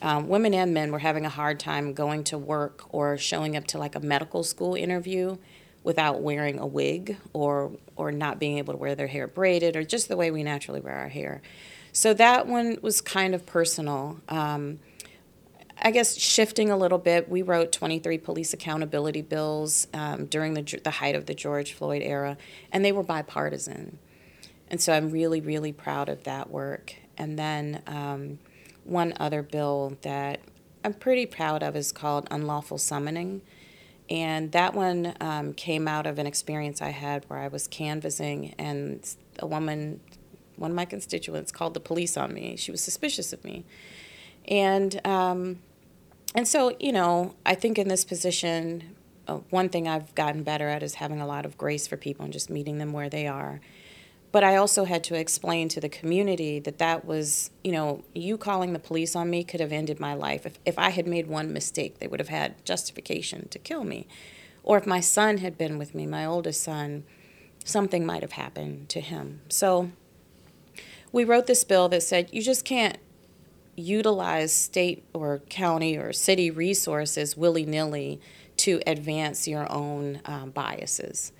Um, 0.00 0.26
women 0.26 0.52
and 0.52 0.74
men 0.74 0.90
were 0.90 0.98
having 0.98 1.24
a 1.24 1.28
hard 1.28 1.60
time 1.60 1.92
going 1.92 2.24
to 2.24 2.36
work 2.36 2.82
or 2.88 3.16
showing 3.16 3.56
up 3.56 3.68
to 3.68 3.78
like 3.78 3.94
a 3.94 4.00
medical 4.00 4.42
school 4.42 4.74
interview 4.74 5.36
without 5.84 6.20
wearing 6.20 6.58
a 6.58 6.66
wig 6.66 7.16
or 7.32 7.72
or 7.96 8.12
not 8.12 8.38
being 8.38 8.58
able 8.58 8.72
to 8.72 8.78
wear 8.78 8.94
their 8.94 9.06
hair 9.06 9.26
braided 9.26 9.76
or 9.76 9.84
just 9.84 10.08
the 10.08 10.16
way 10.16 10.30
we 10.30 10.42
naturally 10.42 10.80
wear 10.80 10.94
our 10.94 11.08
hair. 11.08 11.42
So 11.92 12.14
that 12.14 12.46
one 12.46 12.78
was 12.80 13.00
kind 13.00 13.34
of 13.34 13.44
personal. 13.44 14.20
Um, 14.28 14.78
I 15.84 15.90
guess 15.90 16.16
shifting 16.16 16.70
a 16.70 16.76
little 16.76 16.98
bit, 16.98 17.28
we 17.28 17.42
wrote 17.42 17.72
23 17.72 18.18
police 18.18 18.54
accountability 18.54 19.20
bills 19.20 19.88
um, 19.92 20.26
during 20.26 20.54
the, 20.54 20.62
the 20.82 20.90
height 20.90 21.16
of 21.16 21.26
the 21.26 21.34
George 21.34 21.72
Floyd 21.72 22.02
era, 22.02 22.36
and 22.70 22.84
they 22.84 22.92
were 22.92 23.02
bipartisan. 23.02 23.98
And 24.70 24.80
so 24.80 24.92
I'm 24.92 25.10
really, 25.10 25.40
really 25.40 25.72
proud 25.72 26.08
of 26.08 26.24
that 26.24 26.50
work. 26.50 26.94
And 27.18 27.38
then 27.38 27.82
um, 27.86 28.38
one 28.84 29.12
other 29.18 29.42
bill 29.42 29.98
that 30.02 30.40
I'm 30.84 30.94
pretty 30.94 31.26
proud 31.26 31.62
of 31.62 31.76
is 31.76 31.92
called 31.92 32.26
Unlawful 32.30 32.78
Summoning. 32.78 33.42
And 34.12 34.52
that 34.52 34.74
one 34.74 35.14
um, 35.22 35.54
came 35.54 35.88
out 35.88 36.06
of 36.06 36.18
an 36.18 36.26
experience 36.26 36.82
I 36.82 36.90
had 36.90 37.24
where 37.28 37.38
I 37.38 37.48
was 37.48 37.66
canvassing, 37.66 38.54
and 38.58 39.02
a 39.38 39.46
woman, 39.46 40.00
one 40.56 40.72
of 40.72 40.74
my 40.76 40.84
constituents, 40.84 41.50
called 41.50 41.72
the 41.72 41.80
police 41.80 42.18
on 42.18 42.34
me. 42.34 42.56
She 42.56 42.70
was 42.70 42.82
suspicious 42.82 43.32
of 43.32 43.42
me. 43.42 43.64
And, 44.46 45.00
um, 45.06 45.60
and 46.34 46.46
so, 46.46 46.76
you 46.78 46.92
know, 46.92 47.34
I 47.46 47.54
think 47.54 47.78
in 47.78 47.88
this 47.88 48.04
position, 48.04 48.94
uh, 49.26 49.36
one 49.48 49.70
thing 49.70 49.88
I've 49.88 50.14
gotten 50.14 50.42
better 50.42 50.68
at 50.68 50.82
is 50.82 50.96
having 50.96 51.22
a 51.22 51.26
lot 51.26 51.46
of 51.46 51.56
grace 51.56 51.86
for 51.86 51.96
people 51.96 52.24
and 52.24 52.34
just 52.34 52.50
meeting 52.50 52.76
them 52.76 52.92
where 52.92 53.08
they 53.08 53.26
are. 53.26 53.62
But 54.32 54.42
I 54.42 54.56
also 54.56 54.84
had 54.84 55.04
to 55.04 55.14
explain 55.14 55.68
to 55.68 55.80
the 55.80 55.90
community 55.90 56.58
that 56.60 56.78
that 56.78 57.04
was, 57.04 57.50
you 57.62 57.70
know, 57.70 58.02
you 58.14 58.38
calling 58.38 58.72
the 58.72 58.78
police 58.78 59.14
on 59.14 59.28
me 59.28 59.44
could 59.44 59.60
have 59.60 59.72
ended 59.72 60.00
my 60.00 60.14
life. 60.14 60.46
If, 60.46 60.58
if 60.64 60.78
I 60.78 60.88
had 60.88 61.06
made 61.06 61.26
one 61.26 61.52
mistake, 61.52 61.98
they 61.98 62.06
would 62.06 62.18
have 62.18 62.30
had 62.30 62.64
justification 62.64 63.48
to 63.48 63.58
kill 63.58 63.84
me. 63.84 64.06
Or 64.64 64.78
if 64.78 64.86
my 64.86 65.00
son 65.00 65.38
had 65.38 65.58
been 65.58 65.76
with 65.76 65.94
me, 65.94 66.06
my 66.06 66.24
oldest 66.24 66.62
son, 66.62 67.04
something 67.62 68.06
might 68.06 68.22
have 68.22 68.32
happened 68.32 68.88
to 68.88 69.00
him. 69.00 69.42
So 69.50 69.90
we 71.12 71.24
wrote 71.24 71.46
this 71.46 71.62
bill 71.62 71.90
that 71.90 72.02
said 72.02 72.30
you 72.32 72.40
just 72.40 72.64
can't 72.64 72.96
utilize 73.76 74.52
state 74.52 75.04
or 75.12 75.40
county 75.50 75.96
or 75.96 76.12
city 76.12 76.50
resources 76.50 77.36
willy 77.36 77.66
nilly 77.66 78.20
to 78.56 78.80
advance 78.86 79.48
your 79.48 79.70
own 79.70 80.20
um, 80.24 80.50
biases. 80.50 81.32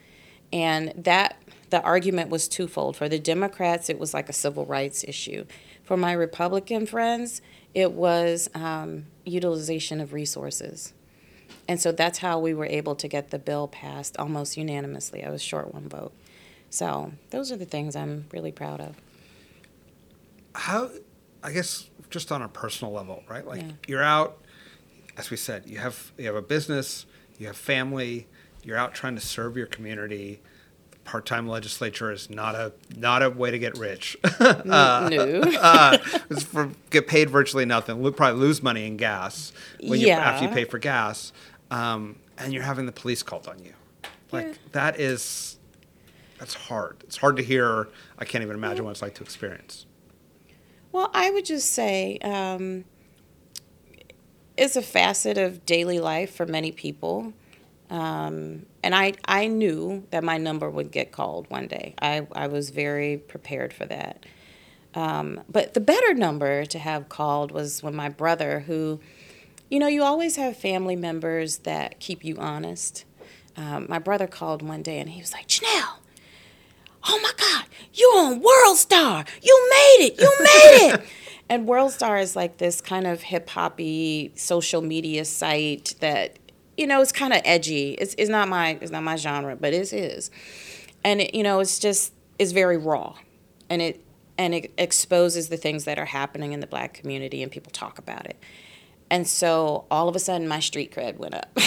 And 0.53 0.93
that 0.97 1.37
the 1.71 1.81
argument 1.83 2.29
was 2.31 2.49
twofold. 2.49 2.97
For 2.97 3.09
the 3.09 3.19
Democrats, 3.19 3.89
it 3.89 3.99
was 3.99 4.13
like 4.13 4.29
a 4.29 4.33
civil 4.33 4.67
rights 4.67 5.05
issue. 5.05 5.47
For 5.83 5.97
my 5.97 6.13
Republican 6.13 6.87
friends, 6.87 7.41
it 7.75 7.93
was 7.93 8.51
um, 8.55 9.07
utilization 9.25 10.01
of 10.01 10.13
resources. 10.13 10.93
And 11.69 11.81
so 11.81 11.93
that's 11.93 12.19
how 12.19 12.39
we 12.39 12.53
were 12.55 12.67
able 12.67 12.95
to 12.97 13.09
get 13.09 13.31
the 13.31 13.39
bill 13.39 13.69
passed 13.69 14.17
almost 14.19 14.57
unanimously. 14.57 15.25
I 15.25 15.31
was 15.31 15.43
short 15.43 15.73
one 15.73 15.89
vote. 15.89 16.13
So 16.71 17.13
those 17.31 17.51
are 17.53 17.57
the 17.57 17.65
things 17.67 17.97
I'm 17.97 18.27
really 18.33 18.53
proud 18.53 18.81
of. 18.81 18.97
How, 20.55 20.91
I 21.43 21.53
guess, 21.53 21.89
just 22.11 22.31
on 22.31 22.43
a 22.43 22.49
personal 22.49 22.93
level, 22.93 23.23
right? 23.29 23.47
Like 23.47 23.63
Yeah. 23.63 23.71
you're 23.87 24.03
out, 24.03 24.39
as 25.17 25.31
we 25.31 25.37
said, 25.37 25.65
you 25.67 25.79
have 25.79 26.13
you 26.19 26.27
have 26.27 26.37
a 26.37 26.43
business, 26.43 27.07
you 27.39 27.47
have 27.47 27.57
family, 27.57 28.27
you're 28.63 28.77
out 28.77 28.95
trying 28.95 29.15
to 29.15 29.21
serve 29.21 29.57
your 29.57 29.67
community. 29.67 30.41
Part-time 31.05 31.49
legislature 31.49 32.13
is 32.13 32.31
not 32.31 32.55
a 32.55 32.73
not 32.97 33.23
a 33.25 33.31
way 33.31 33.51
to 33.51 33.59
get 33.59 33.77
rich. 33.77 34.17
no. 34.41 35.43
uh, 35.61 35.99
for 35.99 36.71
get 36.91 37.09
paid 37.09 37.29
virtually 37.29 37.65
nothing. 37.65 38.03
Lo- 38.03 38.13
probably 38.13 38.41
lose 38.41 38.63
money 38.63 38.87
in 38.87 38.97
gas 38.97 39.53
when 39.83 39.99
you 39.99 40.11
after 40.11 40.47
you 40.47 40.53
pay 40.55 40.65
for 40.65 40.79
gas, 40.79 41.33
um, 41.73 42.17
and 42.39 42.53
you're 42.53 42.63
having 42.63 42.87
the 42.87 42.93
police 42.93 43.23
called 43.25 43.49
on 43.49 43.59
you. 43.65 43.73
Like 44.31 44.47
Yeah. 44.47 44.53
that 44.73 45.01
is 45.01 45.59
that's 46.39 46.55
hard. 46.55 46.99
It's 47.05 47.17
hard 47.17 47.37
to 47.37 47.43
hear. 47.43 47.89
I 48.19 48.25
can't 48.25 48.43
even 48.43 48.55
imagine 48.55 48.85
what 48.85 48.93
it's 48.93 49.03
like 49.03 49.15
to 49.17 49.25
experience. 49.25 49.87
Well, 50.93 51.11
I 51.13 51.31
would 51.31 51.45
just 51.45 51.73
say 51.73 52.19
um, 52.19 52.85
it's 54.57 54.77
a 54.77 54.83
facet 54.83 55.39
of 55.39 55.67
daily 55.67 55.99
life 55.99 56.35
for 56.35 56.47
many 56.47 56.71
people. 56.71 57.33
Um, 57.93 58.65
and 58.83 58.95
I, 58.95 59.13
I 59.27 59.49
knew 59.49 60.07
that 60.11 60.25
my 60.25 60.39
number 60.39 60.69
would 60.71 60.91
get 60.91 61.13
called 61.13 61.49
one 61.51 61.67
day. 61.67 61.95
I, 62.01 62.27
I 62.33 62.47
was 62.47 62.71
very 62.71 63.19
prepared 63.19 63.75
for 63.75 63.85
that. 63.85 64.25
Um, 64.95 65.43
but 65.47 65.75
the 65.75 65.81
better 65.81 66.15
number 66.15 66.65
to 66.65 66.79
have 66.79 67.11
called 67.11 67.53
was 67.53 67.83
when 67.83 67.95
my 67.95 68.09
brother, 68.09 68.61
who, 68.61 68.99
you 69.69 69.79
know, 69.79 69.89
you 69.89 70.03
always 70.03 70.37
have 70.37 70.57
family 70.57 70.97
members 70.97 71.59
that 71.59 72.01
keep 72.01 72.25
you 72.25 72.37
honest. 72.39 73.05
Um, 73.59 73.85
my 73.91 73.99
brother 73.99 74.27
called 74.27 74.63
one 74.63 74.83
day 74.83 74.99
and 74.99 75.11
he 75.11 75.21
was 75.21 75.35
like, 75.35 75.47
Janelle, 75.47 75.99
oh 77.07 77.21
my 77.23 77.33
God, 77.37 77.67
you're 77.93 78.17
on 78.17 78.41
World 78.41 78.79
Star. 78.79 79.27
You 79.43 79.69
made 79.71 80.07
it. 80.07 80.19
You 80.19 80.35
made 80.41 80.95
it. 80.95 81.03
and 81.51 81.67
World 81.67 81.93
Star 81.93 82.17
is 82.17 82.35
like 82.35 82.57
this 82.57 82.81
kind 82.81 83.07
of 83.07 83.21
hip 83.21 83.51
hoppy 83.51 84.33
social 84.35 84.81
media 84.81 85.27
site 85.27 85.95
that 86.01 86.39
you 86.77 86.87
know, 86.87 87.03
it's 87.03 87.13
kind 87.13 87.33
of 87.33 87.41
edgy. 87.45 87.93
It's, 87.93 88.15
it's 88.19 88.31
not 88.31 88.49
my 88.49 88.79
it's 88.81 88.91
not 88.91 89.03
my 89.03 89.17
genre, 89.17 89.57
but 89.57 89.73
it's 89.73 89.91
his. 89.91 90.31
And 91.05 91.21
it, 91.21 91.35
you 91.35 91.43
know, 91.43 91.61
it's 91.61 91.79
just 91.79 92.13
it's 92.39 92.53
very 92.53 92.77
raw, 92.77 93.15
and 93.69 93.83
it 93.83 94.05
and 94.39 94.55
it 94.55 94.73
exposes 94.79 95.49
the 95.49 95.57
things 95.57 95.85
that 95.85 95.99
are 95.99 96.07
happening 96.07 96.53
in 96.53 96.61
the 96.61 96.67
black 96.67 96.95
community, 96.95 97.43
and 97.43 97.53
people 97.53 97.71
talk 97.71 97.99
about 97.99 98.27
it. 98.27 98.37
And 99.11 99.29
so 99.29 99.85
all 99.91 100.09
of 100.09 100.17
a 100.17 100.19
sudden, 100.19 100.49
my 100.49 100.61
street 100.61 100.95
cred 100.95 101.19
went 101.19 101.35
up. 101.35 101.51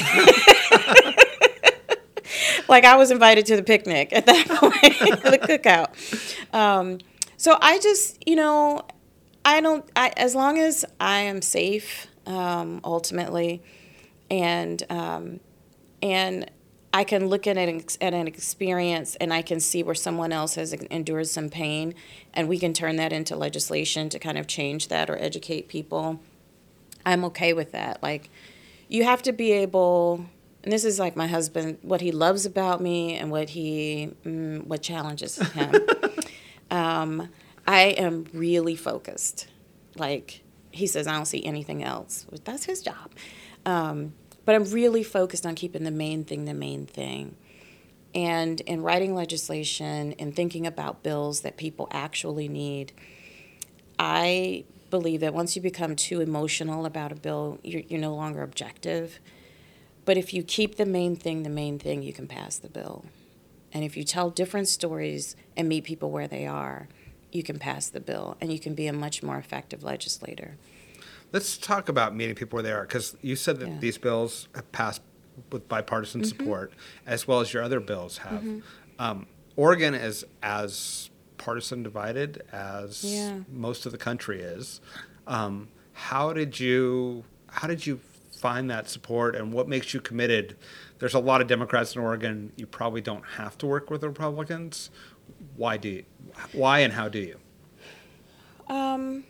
like 2.68 2.86
I 2.86 2.96
was 2.96 3.12
invited 3.12 3.46
to 3.48 3.56
the 3.56 3.64
picnic 3.64 4.12
at 4.14 4.26
that 4.26 4.48
point, 4.48 5.22
the 5.22 5.38
cookout. 5.38 6.54
Um, 6.54 7.00
so 7.38 7.58
I 7.62 7.80
just, 7.80 8.28
you 8.28 8.36
know, 8.36 8.82
I 9.44 9.62
don't. 9.62 9.88
I, 9.96 10.12
as 10.18 10.34
long 10.34 10.58
as 10.58 10.86
I 11.00 11.20
am 11.20 11.44
safe, 11.44 12.08
um, 12.26 12.82
ultimately, 12.84 13.62
and 14.30 14.84
um, 14.90 15.40
and 16.02 16.50
I 16.96 17.04
can 17.04 17.28
look 17.28 17.46
at 17.46 17.58
an, 17.58 17.84
at 18.00 18.14
an 18.14 18.26
experience 18.26 19.18
and 19.18 19.34
I 19.34 19.42
can 19.42 19.60
see 19.60 19.84
where 19.84 19.96
someone 19.96 20.32
else 20.32 20.56
has 20.56 20.72
endured 20.72 21.28
some 21.28 21.50
pain, 21.50 21.94
and 22.34 22.48
we 22.48 22.58
can 22.58 22.74
turn 22.74 22.96
that 22.96 23.12
into 23.12 23.36
legislation 23.36 24.08
to 24.10 24.20
kind 24.20 24.38
of 24.38 24.48
change 24.48 24.88
that 24.88 25.10
or 25.10 25.18
educate 25.18 25.68
people. 25.68 26.22
I'm 27.06 27.26
okay 27.26 27.52
with 27.52 27.74
that. 27.74 28.02
Like, 28.02 28.30
you 28.88 29.04
have 29.04 29.22
to 29.24 29.34
be 29.34 29.52
able, 29.52 30.26
and 30.64 30.72
this 30.72 30.86
is 30.86 30.98
like 30.98 31.18
my 31.18 31.28
husband, 31.28 31.80
what 31.82 32.00
he 32.00 32.14
loves 32.14 32.46
about 32.46 32.82
me 32.82 33.18
and 33.18 33.30
what 33.30 33.50
he, 33.50 34.12
mm, 34.24 34.66
what 34.66 34.82
challenges 34.82 35.38
him. 35.52 35.76
um, 36.72 37.30
I 37.68 37.88
am 37.98 38.26
really 38.32 38.78
focused. 38.78 39.48
Like, 39.98 40.44
he 40.72 40.88
says, 40.88 41.08
I 41.08 41.14
don't 41.14 41.26
see 41.26 41.44
anything 41.46 41.84
else. 41.84 42.26
That's 42.46 42.64
his 42.64 42.82
job. 42.82 43.12
Um, 43.66 44.14
but 44.46 44.56
I'm 44.56 44.66
really 44.66 45.04
focused 45.04 45.46
on 45.46 45.56
keeping 45.56 45.84
the 45.84 45.92
main 45.92 46.24
thing 46.24 46.46
the 46.46 46.54
main 46.54 46.86
thing. 46.86 47.36
And 48.14 48.62
in 48.62 48.82
writing 48.82 49.14
legislation 49.14 50.14
and 50.20 50.34
thinking 50.34 50.66
about 50.66 51.04
bills 51.04 51.42
that 51.42 51.58
people 51.58 51.88
actually 51.92 52.48
need, 52.48 52.94
I 54.00 54.64
believe 54.90 55.20
that 55.22 55.34
once 55.34 55.56
you 55.56 55.62
become 55.62 55.96
too 55.96 56.22
emotional 56.22 56.86
about 56.86 57.12
a 57.12 57.16
bill, 57.16 57.60
you're, 57.64 57.82
you're 57.88 58.00
no 58.00 58.16
longer 58.16 58.42
objective. 58.44 59.20
But 60.06 60.18
if 60.18 60.34
you 60.34 60.44
keep 60.44 60.76
the 60.76 60.86
main 60.86 61.16
thing 61.16 61.44
the 61.44 61.50
main 61.50 61.80
thing, 61.80 62.04
you 62.04 62.14
can 62.14 62.28
pass 62.28 62.58
the 62.58 62.70
bill. 62.70 63.06
And 63.74 63.84
if 63.84 63.98
you 63.98 64.06
tell 64.06 64.30
different 64.30 64.70
stories 64.70 65.36
and 65.58 65.68
meet 65.68 65.84
people 65.84 66.12
where 66.12 66.28
they 66.28 66.48
are, 66.48 66.88
you 67.32 67.44
can 67.44 67.60
pass 67.60 67.90
the 67.90 68.00
bill 68.00 68.38
and 68.40 68.54
you 68.54 68.60
can 68.60 68.76
be 68.76 68.88
a 68.88 68.94
much 68.94 69.22
more 69.22 69.38
effective 69.38 69.84
legislator. 69.84 70.56
Let's 71.32 71.58
talk 71.58 71.90
about 71.90 72.16
meeting 72.16 72.36
people 72.36 72.58
where 72.58 72.64
they 72.64 72.72
are, 72.72 72.84
because 72.84 73.18
you 73.22 73.36
said 73.36 73.60
that 73.60 73.68
yeah. 73.68 73.78
these 73.80 73.98
bills 73.98 74.48
have 74.56 74.72
passed 74.72 75.02
with 75.52 75.68
bipartisan 75.68 76.22
mm-hmm. 76.22 76.30
support, 76.30 76.74
as 77.06 77.28
well 77.28 77.42
as 77.42 77.54
your 77.54 77.62
other 77.62 77.80
bills 77.80 78.20
have. 78.20 78.42
Mm-hmm. 78.42 78.60
Um, 79.00 79.28
Oregon 79.56 79.94
is 79.94 80.26
as 80.42 81.10
partisan 81.38 81.84
divided 81.84 82.44
as 82.52 83.04
yeah. 83.04 83.40
most 83.52 83.86
of 83.86 83.92
the 83.92 83.98
country 83.98 84.42
is. 84.42 84.82
Um, 85.28 85.68
how 85.94 86.34
did 86.34 86.60
you 86.60 87.24
how 87.48 87.68
did 87.68 87.86
you 87.86 88.00
find 88.38 88.70
that 88.70 88.90
support, 88.90 89.36
and 89.36 89.52
what 89.52 89.68
makes 89.68 89.94
you 89.94 90.00
committed? 90.02 90.58
There's 91.00 91.14
a 91.14 91.20
lot 91.20 91.42
of 91.42 91.48
Democrats 91.48 91.96
in 91.96 92.02
Oregon. 92.02 92.52
You 92.56 92.66
probably 92.66 93.02
don't 93.02 93.26
have 93.38 93.58
to 93.60 93.66
work 93.66 93.90
with 93.90 94.04
Republicans. 94.04 94.90
Why 95.56 95.78
do 95.78 95.90
you? 95.90 96.04
Why 96.54 96.80
and 96.80 96.94
how 96.94 97.10
do 97.10 97.20
you? 97.20 97.40
Um, 98.68 99.24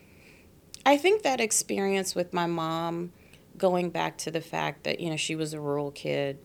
I 0.86 0.98
think 0.98 1.24
that 1.24 1.42
experience 1.42 2.14
with 2.14 2.34
my 2.34 2.46
mom, 2.46 3.12
going 3.58 3.90
back 3.90 4.18
to 4.20 4.32
the 4.32 4.42
fact 4.42 4.84
that, 4.84 5.00
you 5.00 5.10
know, 5.10 5.16
she 5.16 5.36
was 5.36 5.54
a 5.54 5.60
rural 5.60 5.92
kid, 5.92 6.38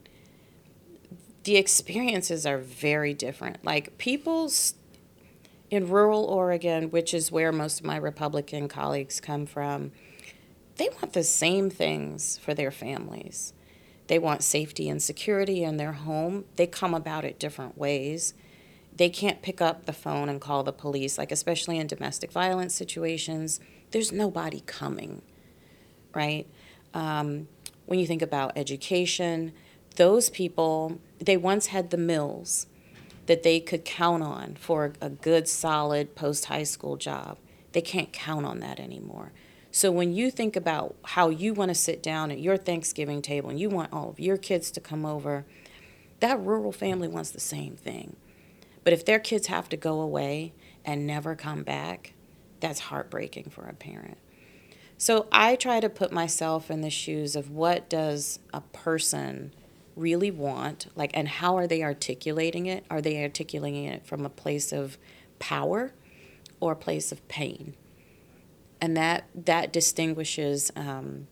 the 1.44 1.56
experiences 1.56 2.46
are 2.46 2.58
very 2.58 3.12
different. 3.12 3.64
Like, 3.64 3.98
people's 3.98 4.74
in 5.70 5.88
rural 5.88 6.24
Oregon, 6.24 6.90
which 6.90 7.14
is 7.14 7.30
where 7.30 7.52
most 7.52 7.80
of 7.80 7.86
my 7.86 7.96
Republican 7.96 8.66
colleagues 8.66 9.20
come 9.20 9.46
from, 9.46 9.92
they 10.76 10.88
want 10.88 11.12
the 11.12 11.22
same 11.22 11.70
things 11.70 12.38
for 12.38 12.54
their 12.54 12.70
families. 12.70 13.52
They 14.06 14.18
want 14.18 14.42
safety 14.42 14.88
and 14.88 15.00
security 15.02 15.62
in 15.62 15.76
their 15.76 15.92
home. 15.92 16.46
They 16.56 16.66
come 16.66 16.94
about 16.94 17.24
it 17.24 17.38
different 17.38 17.78
ways. 17.78 18.34
They 18.96 19.08
can't 19.08 19.42
pick 19.42 19.60
up 19.60 19.86
the 19.86 19.92
phone 19.92 20.28
and 20.28 20.40
call 20.40 20.64
the 20.64 20.72
police, 20.72 21.16
like, 21.16 21.30
especially 21.30 21.78
in 21.78 21.86
domestic 21.86 22.32
violence 22.32 22.74
situations 22.74 23.60
there's 23.90 24.12
nobody 24.12 24.60
coming, 24.66 25.22
right? 26.14 26.46
Um, 26.94 27.48
when 27.86 27.98
you 27.98 28.06
think 28.06 28.22
about 28.22 28.56
education, 28.56 29.52
those 29.96 30.30
people, 30.30 31.00
they 31.18 31.36
once 31.36 31.66
had 31.66 31.90
the 31.90 31.96
mills 31.96 32.66
that 33.26 33.42
they 33.42 33.60
could 33.60 33.84
count 33.84 34.22
on 34.22 34.54
for 34.54 34.92
a 35.00 35.10
good, 35.10 35.48
solid 35.48 36.14
post 36.14 36.46
high 36.46 36.62
school 36.62 36.96
job. 36.96 37.38
They 37.72 37.80
can't 37.80 38.12
count 38.12 38.46
on 38.46 38.60
that 38.60 38.80
anymore. 38.80 39.32
So 39.72 39.92
when 39.92 40.12
you 40.12 40.30
think 40.30 40.56
about 40.56 40.96
how 41.04 41.28
you 41.28 41.54
want 41.54 41.68
to 41.68 41.74
sit 41.76 42.02
down 42.02 42.32
at 42.32 42.40
your 42.40 42.56
Thanksgiving 42.56 43.22
table 43.22 43.50
and 43.50 43.60
you 43.60 43.68
want 43.68 43.92
all 43.92 44.10
of 44.10 44.18
your 44.18 44.36
kids 44.36 44.70
to 44.72 44.80
come 44.80 45.06
over, 45.06 45.44
that 46.18 46.40
rural 46.40 46.72
family 46.72 47.06
wants 47.06 47.30
the 47.30 47.40
same 47.40 47.76
thing. 47.76 48.16
But 48.82 48.92
if 48.92 49.04
their 49.04 49.20
kids 49.20 49.46
have 49.46 49.68
to 49.68 49.76
go 49.76 50.00
away 50.00 50.52
and 50.84 51.06
never 51.06 51.36
come 51.36 51.62
back, 51.62 52.14
that's 52.60 52.80
heartbreaking 52.80 53.50
for 53.50 53.64
a 53.64 53.74
parent. 53.74 54.18
So 54.98 55.26
I 55.32 55.56
try 55.56 55.80
to 55.80 55.88
put 55.88 56.12
myself 56.12 56.70
in 56.70 56.82
the 56.82 56.90
shoes 56.90 57.34
of 57.34 57.50
what 57.50 57.88
does 57.88 58.38
a 58.52 58.60
person 58.60 59.54
really 59.96 60.30
want, 60.30 60.88
like, 60.94 61.10
and 61.14 61.26
how 61.26 61.56
are 61.56 61.66
they 61.66 61.82
articulating 61.82 62.66
it? 62.66 62.84
Are 62.90 63.00
they 63.00 63.22
articulating 63.22 63.86
it 63.86 64.06
from 64.06 64.24
a 64.24 64.30
place 64.30 64.72
of 64.72 64.98
power 65.38 65.92
or 66.60 66.72
a 66.72 66.76
place 66.76 67.12
of 67.12 67.26
pain? 67.28 67.74
And 68.80 68.96
that 68.96 69.24
that 69.34 69.72
distinguishes 69.72 70.70
um, 70.76 71.26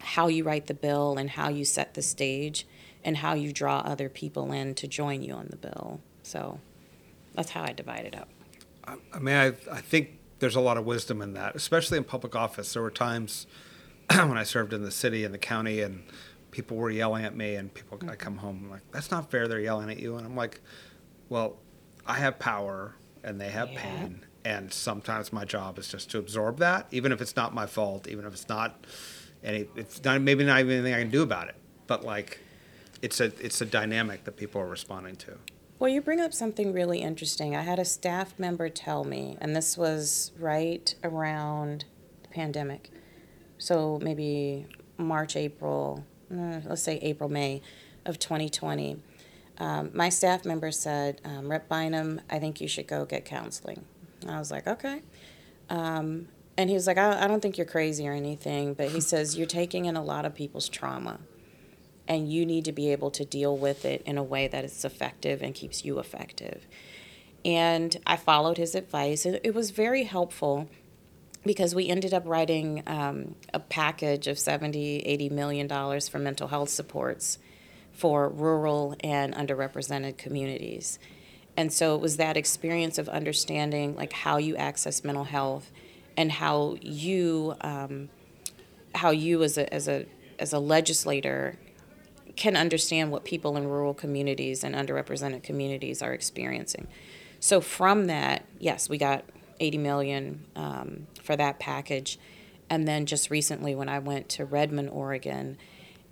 how 0.00 0.28
you 0.28 0.44
write 0.44 0.66
the 0.66 0.74
bill 0.74 1.16
and 1.18 1.30
how 1.30 1.48
you 1.48 1.64
set 1.64 1.94
the 1.94 2.02
stage 2.02 2.66
and 3.04 3.16
how 3.18 3.34
you 3.34 3.52
draw 3.52 3.78
other 3.78 4.08
people 4.08 4.52
in 4.52 4.74
to 4.74 4.86
join 4.88 5.22
you 5.22 5.34
on 5.34 5.48
the 5.50 5.56
bill. 5.56 6.00
So 6.22 6.60
that's 7.34 7.50
how 7.50 7.62
I 7.62 7.72
divide 7.72 8.04
it 8.04 8.16
up. 8.16 8.28
I 9.12 9.18
mean, 9.18 9.34
I, 9.34 9.46
I 9.70 9.80
think 9.80 10.17
there's 10.38 10.56
a 10.56 10.60
lot 10.60 10.76
of 10.76 10.86
wisdom 10.86 11.20
in 11.22 11.34
that, 11.34 11.56
especially 11.56 11.98
in 11.98 12.04
public 12.04 12.36
office. 12.36 12.72
There 12.72 12.82
were 12.82 12.90
times 12.90 13.46
when 14.10 14.36
I 14.36 14.44
served 14.44 14.72
in 14.72 14.82
the 14.82 14.90
city 14.90 15.24
and 15.24 15.34
the 15.34 15.38
county, 15.38 15.80
and 15.80 16.04
people 16.50 16.76
were 16.76 16.90
yelling 16.90 17.24
at 17.24 17.36
me, 17.36 17.56
and 17.56 17.72
people 17.72 17.98
I 18.02 18.06
mm-hmm. 18.06 18.14
come 18.14 18.36
home 18.38 18.62
I'm 18.64 18.70
like, 18.70 18.82
"That's 18.92 19.10
not 19.10 19.30
fair." 19.30 19.48
They're 19.48 19.60
yelling 19.60 19.90
at 19.90 19.98
you, 19.98 20.16
and 20.16 20.26
I'm 20.26 20.36
like, 20.36 20.60
"Well, 21.28 21.56
I 22.06 22.14
have 22.14 22.38
power, 22.38 22.94
and 23.24 23.40
they 23.40 23.50
have 23.50 23.70
yeah. 23.72 23.82
pain, 23.82 24.24
and 24.44 24.72
sometimes 24.72 25.32
my 25.32 25.44
job 25.44 25.78
is 25.78 25.88
just 25.88 26.10
to 26.10 26.18
absorb 26.18 26.58
that, 26.58 26.86
even 26.90 27.12
if 27.12 27.20
it's 27.20 27.36
not 27.36 27.54
my 27.54 27.66
fault, 27.66 28.08
even 28.08 28.24
if 28.24 28.32
it's 28.32 28.48
not 28.48 28.84
any, 29.42 29.66
it's 29.76 30.02
not 30.04 30.20
maybe 30.20 30.44
not 30.44 30.60
even 30.60 30.72
anything 30.72 30.94
I 30.94 31.00
can 31.00 31.10
do 31.10 31.22
about 31.22 31.48
it, 31.48 31.56
but 31.86 32.04
like." 32.04 32.40
It's 33.00 33.20
a 33.20 33.26
it's 33.38 33.60
a 33.60 33.64
dynamic 33.64 34.24
that 34.24 34.36
people 34.36 34.60
are 34.60 34.66
responding 34.66 35.14
to. 35.16 35.38
Well, 35.80 35.88
you 35.88 36.00
bring 36.00 36.20
up 36.20 36.34
something 36.34 36.72
really 36.72 37.02
interesting. 37.02 37.54
I 37.54 37.62
had 37.62 37.78
a 37.78 37.84
staff 37.84 38.36
member 38.36 38.68
tell 38.68 39.04
me, 39.04 39.38
and 39.40 39.54
this 39.54 39.78
was 39.78 40.32
right 40.36 40.92
around 41.04 41.84
the 42.24 42.28
pandemic. 42.30 42.90
So 43.58 44.00
maybe 44.02 44.66
March, 44.96 45.36
April, 45.36 46.04
uh, 46.32 46.62
let's 46.64 46.82
say 46.82 46.96
April, 46.96 47.28
May 47.28 47.62
of 48.04 48.18
2020. 48.18 49.00
Um, 49.58 49.90
my 49.94 50.08
staff 50.08 50.44
member 50.44 50.72
said, 50.72 51.20
um, 51.24 51.48
Rep 51.48 51.68
Bynum, 51.68 52.22
I 52.28 52.40
think 52.40 52.60
you 52.60 52.66
should 52.66 52.88
go 52.88 53.04
get 53.04 53.24
counseling. 53.24 53.84
I 54.28 54.40
was 54.40 54.50
like, 54.50 54.66
okay. 54.66 55.02
Um, 55.70 56.26
and 56.56 56.68
he 56.68 56.74
was 56.74 56.88
like, 56.88 56.98
I, 56.98 57.22
I 57.24 57.28
don't 57.28 57.40
think 57.40 57.56
you're 57.56 57.66
crazy 57.66 58.08
or 58.08 58.14
anything, 58.14 58.74
but 58.74 58.88
he 58.88 59.00
says, 59.00 59.38
you're 59.38 59.46
taking 59.46 59.84
in 59.84 59.94
a 59.94 60.02
lot 60.02 60.24
of 60.24 60.34
people's 60.34 60.68
trauma 60.68 61.20
and 62.08 62.32
you 62.32 62.46
need 62.46 62.64
to 62.64 62.72
be 62.72 62.90
able 62.90 63.10
to 63.12 63.24
deal 63.24 63.56
with 63.56 63.84
it 63.84 64.02
in 64.06 64.16
a 64.16 64.22
way 64.22 64.48
that 64.48 64.64
is 64.64 64.84
effective 64.84 65.42
and 65.42 65.54
keeps 65.54 65.84
you 65.84 65.98
effective. 65.98 66.66
And 67.44 67.96
I 68.06 68.16
followed 68.16 68.56
his 68.56 68.74
advice, 68.74 69.24
and 69.26 69.38
it 69.44 69.54
was 69.54 69.70
very 69.70 70.04
helpful 70.04 70.68
because 71.44 71.74
we 71.74 71.88
ended 71.88 72.12
up 72.12 72.24
writing 72.26 72.82
um, 72.86 73.36
a 73.54 73.60
package 73.60 74.26
of 74.26 74.38
70, 74.38 75.00
80 75.00 75.28
million 75.28 75.66
dollars 75.66 76.08
for 76.08 76.18
mental 76.18 76.48
health 76.48 76.70
supports 76.70 77.38
for 77.92 78.28
rural 78.28 78.96
and 79.00 79.34
underrepresented 79.34 80.16
communities. 80.16 80.98
And 81.56 81.72
so 81.72 81.94
it 81.94 82.00
was 82.00 82.16
that 82.16 82.36
experience 82.36 82.98
of 82.98 83.08
understanding 83.08 83.96
like 83.96 84.12
how 84.12 84.36
you 84.38 84.56
access 84.56 85.04
mental 85.04 85.24
health 85.24 85.70
and 86.16 86.32
how 86.32 86.76
you 86.80 87.54
um, 87.60 88.08
how 88.94 89.10
you 89.10 89.42
as 89.42 89.58
a 89.58 89.72
as 89.72 89.88
a 89.88 90.06
as 90.38 90.52
a 90.52 90.58
legislator 90.58 91.58
can 92.38 92.56
understand 92.56 93.10
what 93.10 93.24
people 93.24 93.56
in 93.56 93.68
rural 93.68 93.92
communities 93.92 94.62
and 94.62 94.74
underrepresented 94.74 95.42
communities 95.42 96.00
are 96.00 96.12
experiencing. 96.12 96.86
So 97.40 97.60
from 97.60 98.06
that, 98.06 98.44
yes, 98.58 98.88
we 98.88 98.96
got 98.96 99.24
80 99.60 99.78
million 99.78 100.44
um, 100.54 101.06
for 101.22 101.36
that 101.36 101.58
package, 101.58 102.18
and 102.70 102.86
then 102.86 103.06
just 103.06 103.30
recently 103.30 103.74
when 103.74 103.88
I 103.88 103.98
went 103.98 104.28
to 104.30 104.44
Redmond, 104.44 104.90
Oregon, 104.90 105.58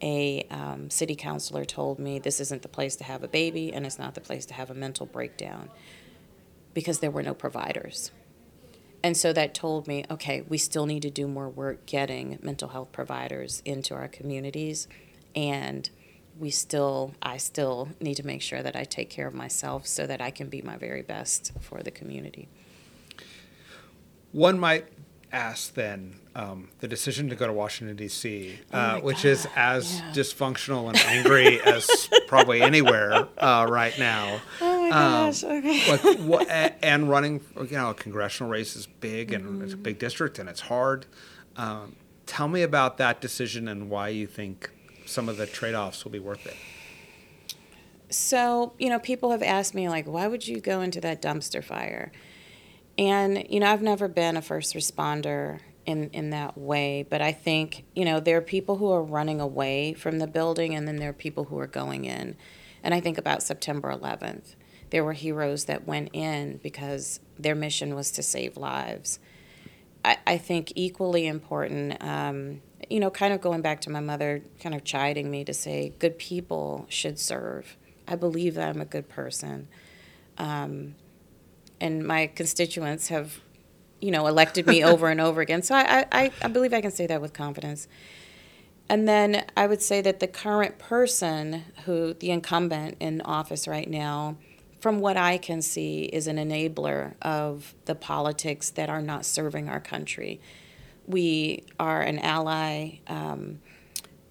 a 0.02 0.46
um, 0.50 0.90
city 0.90 1.14
councilor 1.14 1.64
told 1.64 1.98
me 1.98 2.18
this 2.18 2.40
isn't 2.40 2.62
the 2.62 2.68
place 2.68 2.96
to 2.96 3.04
have 3.04 3.22
a 3.22 3.28
baby 3.28 3.72
and 3.72 3.86
it's 3.86 3.98
not 3.98 4.14
the 4.14 4.20
place 4.20 4.44
to 4.46 4.54
have 4.54 4.68
a 4.68 4.74
mental 4.74 5.06
breakdown 5.06 5.70
because 6.74 6.98
there 6.98 7.10
were 7.10 7.22
no 7.22 7.32
providers. 7.32 8.10
And 9.02 9.16
so 9.16 9.32
that 9.32 9.54
told 9.54 9.86
me, 9.86 10.04
okay, 10.10 10.42
we 10.42 10.58
still 10.58 10.84
need 10.84 11.02
to 11.02 11.10
do 11.10 11.26
more 11.26 11.48
work 11.48 11.86
getting 11.86 12.38
mental 12.42 12.68
health 12.68 12.92
providers 12.92 13.62
into 13.64 13.94
our 13.94 14.08
communities. 14.08 14.88
And 15.34 15.88
we 16.38 16.50
still, 16.50 17.14
I 17.22 17.36
still 17.38 17.88
need 18.00 18.14
to 18.16 18.26
make 18.26 18.42
sure 18.42 18.62
that 18.62 18.76
I 18.76 18.84
take 18.84 19.10
care 19.10 19.26
of 19.26 19.34
myself 19.34 19.86
so 19.86 20.06
that 20.06 20.20
I 20.20 20.30
can 20.30 20.48
be 20.48 20.62
my 20.62 20.76
very 20.76 21.02
best 21.02 21.52
for 21.60 21.82
the 21.82 21.90
community. 21.90 22.48
One 24.32 24.58
might 24.58 24.86
ask 25.32 25.74
then 25.74 26.16
um, 26.34 26.68
the 26.80 26.88
decision 26.88 27.28
to 27.30 27.34
go 27.36 27.46
to 27.46 27.52
Washington 27.52 27.96
D.C., 27.96 28.58
Oh 28.72 28.78
uh, 28.78 29.00
which 29.00 29.22
God, 29.22 29.28
is 29.30 29.48
as 29.56 29.98
yeah. 29.98 30.12
dysfunctional 30.12 30.88
and 30.88 30.98
angry 30.98 31.60
as 31.64 32.08
probably 32.28 32.60
anywhere 32.62 33.26
uh, 33.38 33.66
right 33.68 33.98
now. 33.98 34.40
Oh 34.60 34.82
my 34.82 34.90
gosh, 34.90 35.42
okay. 35.42 35.90
Like 35.90 36.18
what, 36.20 36.48
and 36.50 37.08
running, 37.08 37.40
you 37.56 37.68
know, 37.76 37.90
a 37.90 37.94
congressional 37.94 38.50
race 38.50 38.76
is 38.76 38.86
big 38.86 39.32
and 39.32 39.62
it's 39.62 39.72
a 39.72 39.76
Mm-hmm. 39.76 39.82
big 39.82 39.98
district 39.98 40.38
and 40.38 40.48
it's 40.48 40.60
hard. 40.60 41.06
Um, 41.56 41.96
tell 42.26 42.48
me 42.48 42.62
about 42.62 42.98
that 42.98 43.20
decision 43.20 43.68
and 43.68 43.88
why 43.88 44.08
you 44.10 44.26
think 44.26 44.70
some 45.06 45.28
of 45.28 45.36
the 45.36 45.46
trade-offs 45.46 46.04
will 46.04 46.12
be 46.12 46.18
worth 46.18 46.46
it. 46.46 46.56
So, 48.08 48.74
you 48.78 48.88
know, 48.88 48.98
people 48.98 49.30
have 49.30 49.42
asked 49.42 49.74
me, 49.74 49.88
like, 49.88 50.06
why 50.06 50.28
would 50.28 50.46
you 50.46 50.60
go 50.60 50.80
into 50.80 51.00
that 51.00 51.20
dumpster 51.20 51.62
fire? 51.62 52.12
And, 52.98 53.46
you 53.50 53.60
know, 53.60 53.70
I've 53.70 53.82
never 53.82 54.08
been 54.08 54.36
a 54.36 54.42
first 54.42 54.74
responder 54.74 55.60
in, 55.84 56.10
in 56.10 56.30
that 56.30 56.56
way, 56.56 57.06
but 57.08 57.20
I 57.20 57.32
think, 57.32 57.84
you 57.94 58.04
know, 58.04 58.20
there 58.20 58.36
are 58.38 58.42
people 58.42 58.76
who 58.76 58.90
are 58.90 59.02
running 59.02 59.40
away 59.40 59.92
from 59.94 60.18
the 60.18 60.26
building 60.26 60.74
and 60.74 60.86
then 60.86 60.96
there 60.96 61.10
are 61.10 61.14
people 61.14 61.44
who 61.44 61.58
are 61.58 61.66
going 61.66 62.04
in. 62.04 62.36
And 62.82 62.94
I 62.94 63.00
think 63.00 63.18
about 63.18 63.42
September 63.42 63.92
11th. 63.92 64.54
There 64.90 65.04
were 65.04 65.12
heroes 65.12 65.64
that 65.64 65.86
went 65.86 66.10
in 66.12 66.58
because 66.62 67.20
their 67.38 67.54
mission 67.54 67.94
was 67.94 68.10
to 68.12 68.22
save 68.22 68.56
lives. 68.56 69.18
I, 70.04 70.18
I 70.26 70.38
think 70.38 70.72
equally 70.74 71.26
important, 71.26 71.96
um, 72.00 72.62
you 72.88 73.00
know, 73.00 73.10
kind 73.10 73.32
of 73.32 73.40
going 73.40 73.62
back 73.62 73.80
to 73.82 73.90
my 73.90 74.00
mother 74.00 74.42
kind 74.60 74.74
of 74.74 74.84
chiding 74.84 75.30
me 75.30 75.44
to 75.44 75.54
say, 75.54 75.92
good 75.98 76.18
people 76.18 76.86
should 76.88 77.18
serve. 77.18 77.76
I 78.06 78.16
believe 78.16 78.54
that 78.54 78.68
I'm 78.68 78.80
a 78.80 78.86
good 78.86 79.08
person. 79.08 79.68
Um, 80.38 80.94
and 81.80 82.06
my 82.06 82.28
constituents 82.28 83.08
have, 83.08 83.40
you 84.00 84.10
know, 84.10 84.26
elected 84.26 84.66
me 84.66 84.84
over 84.92 85.08
and 85.08 85.20
over 85.20 85.40
again. 85.40 85.62
So 85.62 85.74
I, 85.74 86.06
I, 86.12 86.30
I 86.42 86.48
believe 86.48 86.72
I 86.72 86.80
can 86.80 86.90
say 86.90 87.06
that 87.06 87.20
with 87.20 87.32
confidence. 87.32 87.88
And 88.88 89.08
then 89.08 89.44
I 89.56 89.66
would 89.66 89.82
say 89.82 90.00
that 90.02 90.20
the 90.20 90.28
current 90.28 90.78
person 90.78 91.64
who, 91.84 92.14
the 92.14 92.30
incumbent 92.30 92.96
in 93.00 93.20
office 93.22 93.66
right 93.66 93.88
now, 93.88 94.36
from 94.80 95.00
what 95.00 95.16
I 95.16 95.38
can 95.38 95.60
see, 95.60 96.04
is 96.04 96.28
an 96.28 96.36
enabler 96.36 97.14
of 97.20 97.74
the 97.86 97.96
politics 97.96 98.70
that 98.70 98.88
are 98.88 99.02
not 99.02 99.24
serving 99.24 99.68
our 99.68 99.80
country. 99.80 100.40
We 101.06 101.64
are 101.78 102.02
an 102.02 102.18
ally 102.18 102.98
um, 103.06 103.60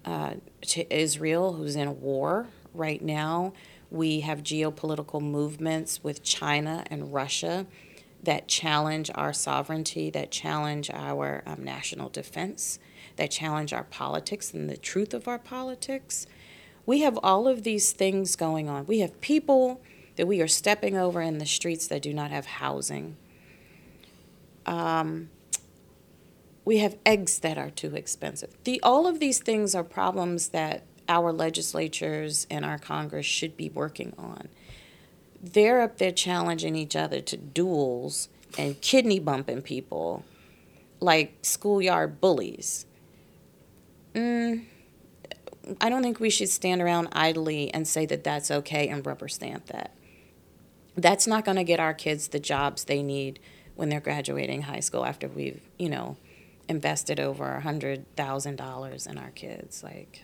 uh, 0.04 0.34
to 0.62 0.94
Israel, 0.94 1.54
who's 1.54 1.76
in 1.76 1.88
a 1.88 1.92
war 1.92 2.46
right 2.74 3.00
now. 3.00 3.52
We 3.90 4.20
have 4.20 4.42
geopolitical 4.42 5.20
movements 5.20 6.02
with 6.02 6.22
China 6.22 6.84
and 6.90 7.12
Russia 7.12 7.66
that 8.22 8.48
challenge 8.48 9.10
our 9.14 9.32
sovereignty, 9.32 10.10
that 10.10 10.30
challenge 10.30 10.90
our 10.90 11.42
um, 11.46 11.62
national 11.62 12.08
defense, 12.08 12.78
that 13.16 13.30
challenge 13.30 13.72
our 13.72 13.84
politics 13.84 14.52
and 14.52 14.68
the 14.68 14.76
truth 14.76 15.14
of 15.14 15.28
our 15.28 15.38
politics. 15.38 16.26
We 16.84 17.00
have 17.00 17.18
all 17.22 17.48
of 17.48 17.62
these 17.62 17.92
things 17.92 18.36
going 18.36 18.68
on. 18.68 18.86
We 18.86 18.98
have 19.00 19.20
people 19.20 19.80
that 20.16 20.26
we 20.26 20.40
are 20.40 20.48
stepping 20.48 20.96
over 20.96 21.20
in 21.20 21.38
the 21.38 21.46
streets 21.46 21.86
that 21.88 22.02
do 22.02 22.12
not 22.12 22.30
have 22.30 22.46
housing. 22.46 23.16
Um, 24.64 25.30
we 26.66 26.78
have 26.78 26.98
eggs 27.06 27.38
that 27.38 27.56
are 27.56 27.70
too 27.70 27.94
expensive. 27.94 28.52
The, 28.64 28.82
all 28.82 29.06
of 29.06 29.20
these 29.20 29.38
things 29.38 29.74
are 29.74 29.84
problems 29.84 30.48
that 30.48 30.82
our 31.08 31.32
legislatures 31.32 32.46
and 32.50 32.64
our 32.64 32.76
Congress 32.76 33.24
should 33.24 33.56
be 33.56 33.70
working 33.70 34.12
on. 34.18 34.48
They're 35.40 35.80
up 35.80 35.98
there 35.98 36.10
challenging 36.10 36.74
each 36.74 36.96
other 36.96 37.20
to 37.20 37.36
duels 37.36 38.28
and 38.58 38.80
kidney 38.80 39.20
bumping 39.20 39.62
people 39.62 40.24
like 40.98 41.34
schoolyard 41.42 42.20
bullies. 42.20 42.84
Mm, 44.14 44.64
I 45.80 45.88
don't 45.88 46.02
think 46.02 46.18
we 46.18 46.30
should 46.30 46.48
stand 46.48 46.82
around 46.82 47.08
idly 47.12 47.72
and 47.72 47.86
say 47.86 48.06
that 48.06 48.24
that's 48.24 48.50
okay 48.50 48.88
and 48.88 49.06
rubber 49.06 49.28
stamp 49.28 49.66
that. 49.66 49.92
That's 50.96 51.28
not 51.28 51.44
going 51.44 51.58
to 51.58 51.64
get 51.64 51.78
our 51.78 51.94
kids 51.94 52.28
the 52.28 52.40
jobs 52.40 52.84
they 52.84 53.04
need 53.04 53.38
when 53.76 53.88
they're 53.88 54.00
graduating 54.00 54.62
high 54.62 54.80
school 54.80 55.04
after 55.04 55.28
we've, 55.28 55.60
you 55.78 55.90
know, 55.90 56.16
invested 56.68 57.20
over 57.20 57.54
a 57.54 57.60
hundred 57.60 58.04
thousand 58.16 58.56
dollars 58.56 59.06
in 59.06 59.18
our 59.18 59.30
kids. 59.30 59.82
Like, 59.82 60.22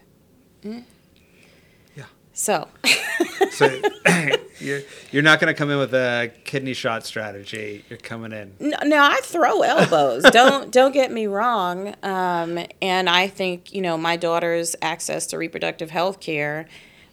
mm. 0.65 0.85
Yeah. 1.95 2.05
So, 2.33 2.69
So 3.53 3.81
you're, 4.59 4.81
you're 5.11 5.23
not 5.23 5.39
going 5.41 5.53
to 5.53 5.55
come 5.55 5.71
in 5.71 5.79
with 5.79 5.95
a 5.95 6.33
kidney 6.45 6.73
shot 6.73 7.05
strategy. 7.05 7.85
You're 7.89 7.99
coming 7.99 8.33
in. 8.33 8.55
no, 8.59 8.77
no, 8.85 8.99
I 8.99 9.21
throw 9.23 9.61
elbows. 9.63 10.23
don't 10.33 10.73
don't 10.73 10.93
get 10.93 11.13
me 11.13 11.27
wrong. 11.27 11.95
Um, 12.03 12.59
and 12.81 13.09
I 13.09 13.29
think 13.29 13.73
you 13.75 13.83
know 13.83 13.99
my 13.99 14.17
daughter's 14.17 14.75
access 14.81 15.27
to 15.29 15.39
reproductive 15.39 15.91
health 15.91 16.21
care, 16.21 16.67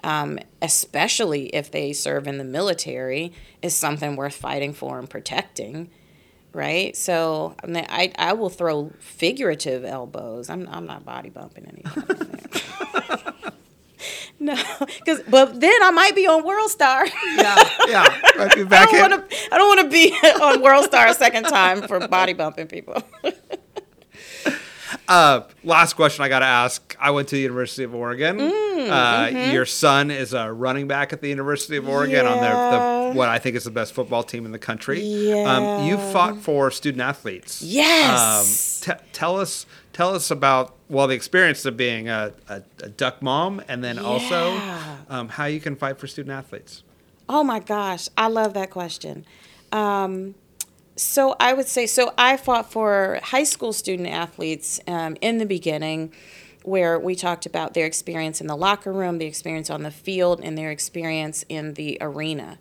um, 0.04 0.40
especially 0.62 1.48
if 1.48 1.72
they 1.72 1.94
serve 1.94 2.28
in 2.28 2.38
the 2.38 2.44
military, 2.44 3.34
is 3.62 3.76
something 3.76 4.16
worth 4.16 4.36
fighting 4.36 4.74
for 4.74 4.98
and 4.98 5.10
protecting. 5.10 5.90
Right, 6.52 6.98
so 6.98 7.56
I, 7.64 7.68
mean, 7.68 7.86
I 7.90 8.12
I 8.18 8.34
will 8.34 8.50
throw 8.50 8.92
figurative 9.00 9.86
elbows. 9.86 10.50
I'm 10.50 10.68
I'm 10.68 10.88
not 10.88 11.06
body 11.06 11.30
bumping 11.30 11.66
anyone. 11.66 12.20
no, 14.40 14.56
because 14.80 15.22
but 15.28 15.60
then 15.60 15.84
I 15.84 15.92
might 15.92 16.16
be 16.16 16.26
on 16.26 16.44
World 16.44 16.72
Star. 16.72 17.06
Yeah, 17.06 17.70
yeah. 17.88 18.08
Back 18.66 18.90
I 18.90 18.92
don't 18.92 19.12
want 19.12 19.30
to. 19.30 19.38
I 19.52 19.58
don't 19.60 19.68
want 19.68 19.82
to 19.82 19.90
be 19.90 20.12
on 20.42 20.62
World 20.64 20.86
Star 20.86 21.08
a 21.08 21.14
second 21.14 21.44
time 21.44 21.84
for 21.84 22.08
body 22.08 22.34
bumping 22.34 22.66
people. 22.66 23.04
Uh, 25.10 25.42
last 25.64 25.94
question 25.94 26.24
I 26.24 26.30
got 26.30 26.40
to 26.40 26.46
ask. 26.46 26.96
I 27.00 27.10
went 27.10 27.28
to 27.30 27.36
the 27.36 27.42
University 27.42 27.84
of 27.84 27.96
Oregon. 27.96 28.38
Mm, 28.38 28.90
uh, 28.90 29.28
mm-hmm. 29.28 29.52
Your 29.52 29.66
son 29.66 30.12
is 30.12 30.34
a 30.34 30.54
running 30.54 30.88
back 30.88 31.12
at 31.12 31.20
the 31.20 31.30
University 31.30 31.78
of 31.78 31.90
Oregon 31.90 32.28
on 32.28 32.38
their, 32.40 32.54
the, 32.54 33.18
what 33.18 33.28
I 33.28 33.40
think 33.40 33.56
is 33.56 33.64
the 33.64 33.72
best 33.72 33.94
football 33.94 34.22
team 34.22 34.46
in 34.46 34.52
the 34.52 34.60
country. 34.60 35.34
Um, 35.34 35.88
you 35.88 35.98
fought 35.98 36.38
for 36.38 36.70
student 36.70 37.02
athletes. 37.02 37.64
Yes. 37.64 38.88
Um, 38.88 38.98
t- 38.98 39.04
tell 39.12 39.40
us 39.40 39.66
tell 39.94 40.14
us 40.14 40.30
about 40.30 40.76
well 40.90 41.08
the 41.08 41.16
experience 41.16 41.66
of 41.66 41.76
being 41.76 42.08
a, 42.08 42.32
a, 42.48 42.62
a 42.84 42.90
duck 42.90 43.22
mom 43.24 43.64
and 43.68 43.84
then 43.84 43.98
also 43.98 44.62
um, 45.10 45.30
how 45.30 45.46
you 45.46 45.60
can 45.60 45.76
fight 45.76 45.98
for 45.98 46.06
student 46.06 46.38
athletes. 46.38 46.84
Oh 47.28 47.44
my 47.44 47.60
gosh, 47.60 48.10
I 48.16 48.28
love 48.28 48.54
that 48.54 48.70
question. 48.70 49.26
So 51.00 51.38
I 51.40 51.54
would 51.54 51.70
say, 51.70 51.86
so 51.86 52.14
I 52.18 52.36
fought 52.36 52.74
for 52.74 53.22
high 53.24 53.46
school 53.46 53.72
student 53.72 54.10
athletes 54.10 54.82
um, 54.86 55.16
in 55.22 55.38
the 55.38 55.46
beginning, 55.46 56.12
where 56.64 57.00
we 57.00 57.16
talked 57.16 57.46
about 57.46 57.74
their 57.74 57.86
experience 57.86 58.42
in 58.42 58.48
the 58.48 58.56
locker 58.58 58.92
room, 58.92 59.18
the 59.18 59.26
experience 59.26 59.70
on 59.70 59.84
the 59.84 59.92
field, 59.92 60.42
and 60.44 60.58
their 60.58 60.72
experience 60.72 61.46
in 61.48 61.76
the 61.76 61.98
arena. 62.02 62.60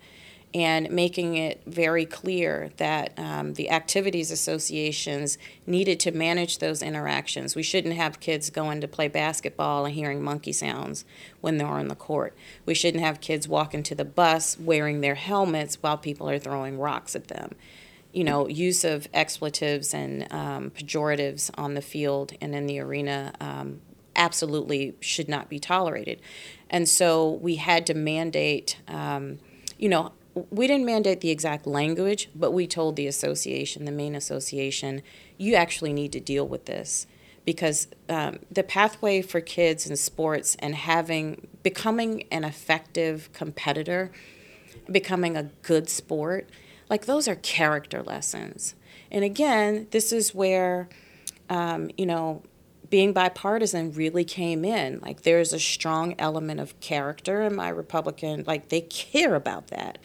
And 0.55 0.89
making 0.89 1.37
it 1.37 1.63
very 1.67 2.07
clear 2.07 2.71
that 2.77 3.13
um, 3.19 3.55
the 3.55 3.71
activities 3.71 4.31
associations 4.31 5.37
needed 5.67 5.99
to 6.01 6.13
manage 6.13 6.59
those 6.59 6.81
interactions. 6.81 7.57
We 7.57 7.65
shouldn't 7.65 7.97
have 7.97 8.21
kids 8.21 8.51
going 8.51 8.81
to 8.81 8.89
play 8.89 9.09
basketball 9.09 9.85
and 9.85 9.95
hearing 9.97 10.23
monkey 10.23 10.53
sounds 10.53 11.05
when 11.41 11.59
they're 11.59 11.67
on 11.67 11.89
the 11.89 11.97
court. 11.97 12.37
We 12.65 12.75
shouldn't 12.75 13.03
have 13.03 13.21
kids 13.21 13.49
walking 13.49 13.83
to 13.83 13.97
the 13.97 14.05
bus 14.05 14.57
wearing 14.61 15.01
their 15.01 15.17
helmets 15.17 15.83
while 15.83 15.99
people 15.99 16.31
are 16.31 16.39
throwing 16.39 16.79
rocks 16.79 17.17
at 17.17 17.27
them 17.27 17.57
you 18.13 18.25
know, 18.25 18.49
use 18.49 18.85
of 18.85 19.09
expletives 19.13 19.93
and 19.95 20.31
um, 20.33 20.71
pejoratives 20.71 21.51
on 21.55 21.75
the 21.75 21.83
field 21.83 22.33
and 22.41 22.55
in 22.55 22.67
the 22.67 22.81
arena 22.81 23.33
um, 23.41 23.81
absolutely 24.17 24.95
should 25.01 25.29
not 25.29 25.49
be 25.49 25.59
tolerated. 25.59 26.21
And 26.71 26.89
so 26.89 27.31
we 27.31 27.57
had 27.57 27.87
to 27.87 27.95
mandate, 27.95 28.81
um, 28.89 29.39
you 29.79 29.89
know, 29.89 30.13
we 30.51 30.67
didn't 30.67 30.87
mandate 30.87 31.21
the 31.21 31.31
exact 31.31 31.67
language, 31.67 32.29
but 32.35 32.53
we 32.53 32.67
told 32.67 32.97
the 32.97 33.07
association, 33.07 33.85
the 33.85 33.93
main 33.93 34.15
association, 34.15 35.03
you 35.37 35.55
actually 35.55 35.93
need 35.93 36.13
to 36.13 36.21
deal 36.21 36.47
with 36.47 36.67
this 36.67 37.07
because 37.45 37.89
um, 38.09 38.39
the 38.51 38.63
pathway 38.63 39.23
for 39.23 39.41
kids 39.41 39.89
in 39.89 39.97
sports 39.97 40.55
and 40.59 40.75
having 40.75 41.49
becoming 41.63 42.25
an 42.31 42.45
effective 42.45 43.31
competitor, 43.33 44.11
becoming 44.91 45.37
a 45.37 45.45
good 45.63 45.89
sport, 45.89 46.51
like 46.91 47.07
those 47.07 47.29
are 47.29 47.37
character 47.37 48.03
lessons. 48.03 48.75
And 49.11 49.25
again, 49.25 49.87
this 49.91 50.13
is 50.13 50.35
where, 50.35 50.89
um, 51.49 51.91
you 51.97 52.07
know, 52.07 52.43
being 52.91 53.13
bipartisan 53.13 53.93
really 53.93 54.25
came 54.25 54.65
in. 54.65 55.01
Like 55.01 55.23
there's 55.23 55.53
a 55.53 55.59
strong 55.59 56.15
element 56.19 56.61
of 56.61 56.79
character 56.81 57.43
in 57.43 57.55
my 57.55 57.69
Republican, 57.69 58.45
like 58.47 58.69
they 58.69 58.81
care 58.83 59.35
about 59.35 59.69
that. 59.69 59.99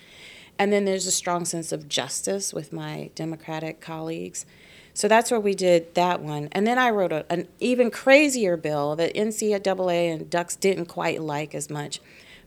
And 0.60 0.72
then 0.72 0.86
there's 0.86 1.08
a 1.08 1.12
strong 1.12 1.46
sense 1.46 1.72
of 1.72 1.88
justice 1.88 2.54
with 2.54 2.72
my 2.72 3.10
Democratic 3.15 3.82
colleagues. 3.82 4.46
So 4.93 5.08
that's 5.08 5.32
where 5.32 5.39
we 5.39 5.56
did 5.56 5.96
that 5.96 6.22
one. 6.22 6.50
And 6.52 6.67
then 6.67 6.78
I 6.78 6.91
wrote 6.91 7.12
a, 7.12 7.26
an 7.32 7.48
even 7.60 7.89
crazier 7.89 8.56
bill 8.56 8.96
that 8.98 9.15
NCAA 9.15 10.13
and 10.13 10.30
Ducks 10.30 10.56
didn't 10.56 10.86
quite 10.86 11.22
like 11.22 11.56
as 11.56 11.69
much. 11.69 12.00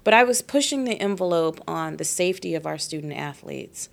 But 0.05 0.14
I 0.14 0.22
was 0.22 0.42
pushing 0.42 0.85
the 0.85 1.01
envelope 1.01 1.61
on 1.66 1.96
the 1.96 2.05
safety 2.05 2.55
of 2.55 2.64
our 2.64 2.79
student 2.79 3.14
athletes. 3.14 3.88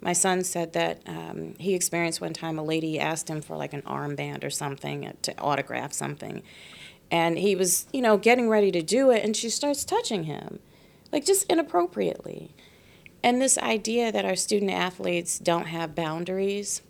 My 0.00 0.12
son 0.12 0.44
said 0.44 0.72
that 0.74 1.02
um, 1.06 1.54
he 1.58 1.74
experienced 1.74 2.20
one 2.20 2.32
time 2.32 2.58
a 2.58 2.62
lady 2.62 3.00
asked 3.00 3.28
him 3.28 3.40
for 3.40 3.56
like 3.56 3.72
an 3.72 3.82
armband 3.82 4.44
or 4.44 4.50
something 4.50 5.12
to 5.22 5.38
autograph 5.38 5.92
something. 5.92 6.42
And 7.10 7.38
he 7.38 7.56
was, 7.56 7.86
you 7.92 8.02
know, 8.02 8.16
getting 8.16 8.48
ready 8.48 8.70
to 8.72 8.82
do 8.82 9.10
it, 9.10 9.24
and 9.24 9.36
she 9.36 9.48
starts 9.48 9.84
touching 9.84 10.24
him, 10.24 10.60
like 11.10 11.24
just 11.24 11.50
inappropriately. 11.50 12.54
And 13.22 13.40
this 13.40 13.58
idea 13.58 14.12
that 14.12 14.24
our 14.24 14.36
student 14.36 14.70
athletes 14.70 15.38
don't 15.38 15.66
have 15.66 15.94
boundaries 15.94 16.82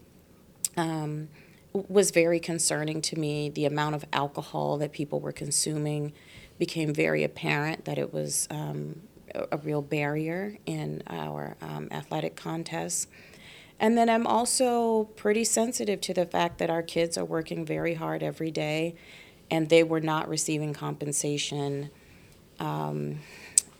um, 0.76 1.28
was 1.72 2.10
very 2.10 2.40
concerning 2.40 3.00
to 3.02 3.18
me. 3.18 3.48
The 3.48 3.64
amount 3.64 3.94
of 3.94 4.04
alcohol 4.12 4.76
that 4.78 4.92
people 4.92 5.20
were 5.20 5.32
consuming 5.32 6.12
became 6.58 6.92
very 6.92 7.22
apparent 7.22 7.84
that 7.84 7.98
it 7.98 8.12
was 8.12 8.48
um, 8.50 9.02
a, 9.34 9.58
real 9.58 9.82
barrier 9.82 10.56
in 10.66 11.02
our 11.06 11.56
um, 11.60 11.88
athletic 11.90 12.36
contests. 12.36 13.06
And 13.80 13.96
then 13.96 14.08
I'm 14.08 14.26
also 14.26 15.04
pretty 15.16 15.44
sensitive 15.44 16.00
to 16.02 16.14
the 16.14 16.26
fact 16.26 16.58
that 16.58 16.70
our 16.70 16.82
kids 16.82 17.16
are 17.16 17.24
working 17.24 17.64
very 17.64 17.94
hard 17.94 18.22
every 18.22 18.50
day 18.50 18.96
and 19.50 19.68
they 19.68 19.82
were 19.82 20.00
not 20.00 20.28
receiving 20.28 20.74
compensation 20.74 21.90
um, 22.58 23.20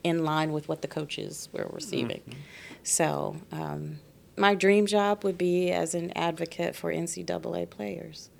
in 0.04 0.24
line 0.24 0.52
with 0.52 0.68
what 0.68 0.82
the 0.82 0.88
coaches 0.88 1.48
were 1.52 1.68
receiving. 1.72 2.22
Mm-hmm. 2.28 2.40
So, 2.84 3.36
um, 3.52 3.98
my 4.36 4.54
dream 4.54 4.86
job 4.86 5.24
would 5.24 5.36
be 5.36 5.70
as 5.70 5.94
an 5.94 6.12
advocate 6.16 6.76
for 6.76 6.92
NCAA 6.92 7.68
players. 7.68 8.30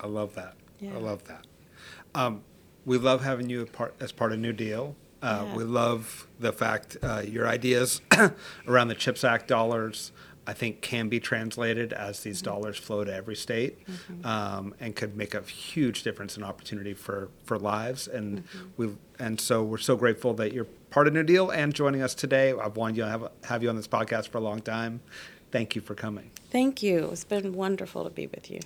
I 0.00 0.06
love 0.06 0.34
that. 0.36 0.54
Yeah. 0.78 0.94
I 0.94 0.98
love 0.98 1.24
that. 1.24 1.46
Um, 2.14 2.42
we 2.84 2.98
love 2.98 3.24
having 3.24 3.50
you 3.50 3.66
part, 3.66 3.94
as 4.00 4.12
part 4.12 4.32
of 4.32 4.38
New 4.38 4.52
Deal. 4.52 4.94
Uh, 5.24 5.44
yeah. 5.46 5.56
We 5.56 5.64
love 5.64 6.26
the 6.38 6.52
fact 6.52 6.98
uh, 7.02 7.22
your 7.26 7.48
ideas 7.48 8.02
around 8.68 8.88
the 8.88 8.94
CHIPS 8.94 9.24
Act 9.24 9.48
dollars, 9.48 10.12
I 10.46 10.52
think, 10.52 10.82
can 10.82 11.08
be 11.08 11.18
translated 11.18 11.94
as 11.94 12.20
these 12.20 12.42
mm-hmm. 12.42 12.50
dollars 12.50 12.76
flow 12.76 13.04
to 13.04 13.14
every 13.14 13.34
state 13.34 13.86
mm-hmm. 13.86 14.26
um, 14.26 14.74
and 14.80 14.94
could 14.94 15.16
make 15.16 15.32
a 15.32 15.40
huge 15.40 16.02
difference 16.02 16.36
and 16.36 16.44
opportunity 16.44 16.92
for, 16.92 17.30
for 17.44 17.58
lives. 17.58 18.06
And 18.06 18.44
mm-hmm. 18.44 18.68
we 18.76 18.90
and 19.18 19.40
so 19.40 19.62
we're 19.62 19.78
so 19.78 19.96
grateful 19.96 20.34
that 20.34 20.52
you're 20.52 20.66
part 20.90 21.06
of 21.06 21.14
New 21.14 21.22
Deal 21.22 21.48
and 21.48 21.72
joining 21.72 22.02
us 22.02 22.14
today. 22.14 22.52
I've 22.52 22.76
wanted 22.76 22.96
to 22.96 23.08
have, 23.08 23.30
have 23.44 23.62
you 23.62 23.70
on 23.70 23.76
this 23.76 23.88
podcast 23.88 24.28
for 24.28 24.38
a 24.38 24.42
long 24.42 24.60
time. 24.60 25.00
Thank 25.52 25.74
you 25.74 25.80
for 25.80 25.94
coming. 25.94 26.30
Thank 26.50 26.82
you. 26.82 27.08
It's 27.12 27.24
been 27.24 27.54
wonderful 27.54 28.04
to 28.04 28.10
be 28.10 28.26
with 28.26 28.50
you. 28.50 28.60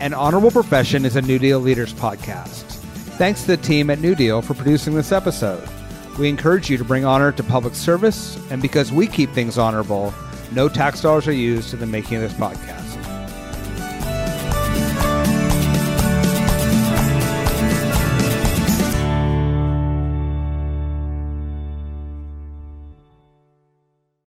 An 0.00 0.12
Honorable 0.12 0.50
Profession 0.50 1.06
is 1.06 1.16
a 1.16 1.22
New 1.22 1.38
Deal 1.38 1.60
Leaders 1.60 1.94
podcast. 1.94 2.85
Thanks 3.16 3.42
to 3.42 3.46
the 3.48 3.56
team 3.56 3.88
at 3.88 3.98
New 3.98 4.14
Deal 4.14 4.42
for 4.42 4.52
producing 4.52 4.94
this 4.94 5.10
episode. 5.10 5.66
We 6.18 6.28
encourage 6.28 6.68
you 6.68 6.76
to 6.76 6.84
bring 6.84 7.06
honor 7.06 7.32
to 7.32 7.42
public 7.42 7.74
service, 7.74 8.38
and 8.50 8.60
because 8.60 8.92
we 8.92 9.06
keep 9.06 9.30
things 9.30 9.56
honorable, 9.56 10.12
no 10.52 10.68
tax 10.68 11.00
dollars 11.00 11.26
are 11.26 11.32
used 11.32 11.72
in 11.72 11.80
the 11.80 11.86
making 11.86 12.16
of 12.16 12.22
this 12.22 12.34
podcast. 12.34 12.85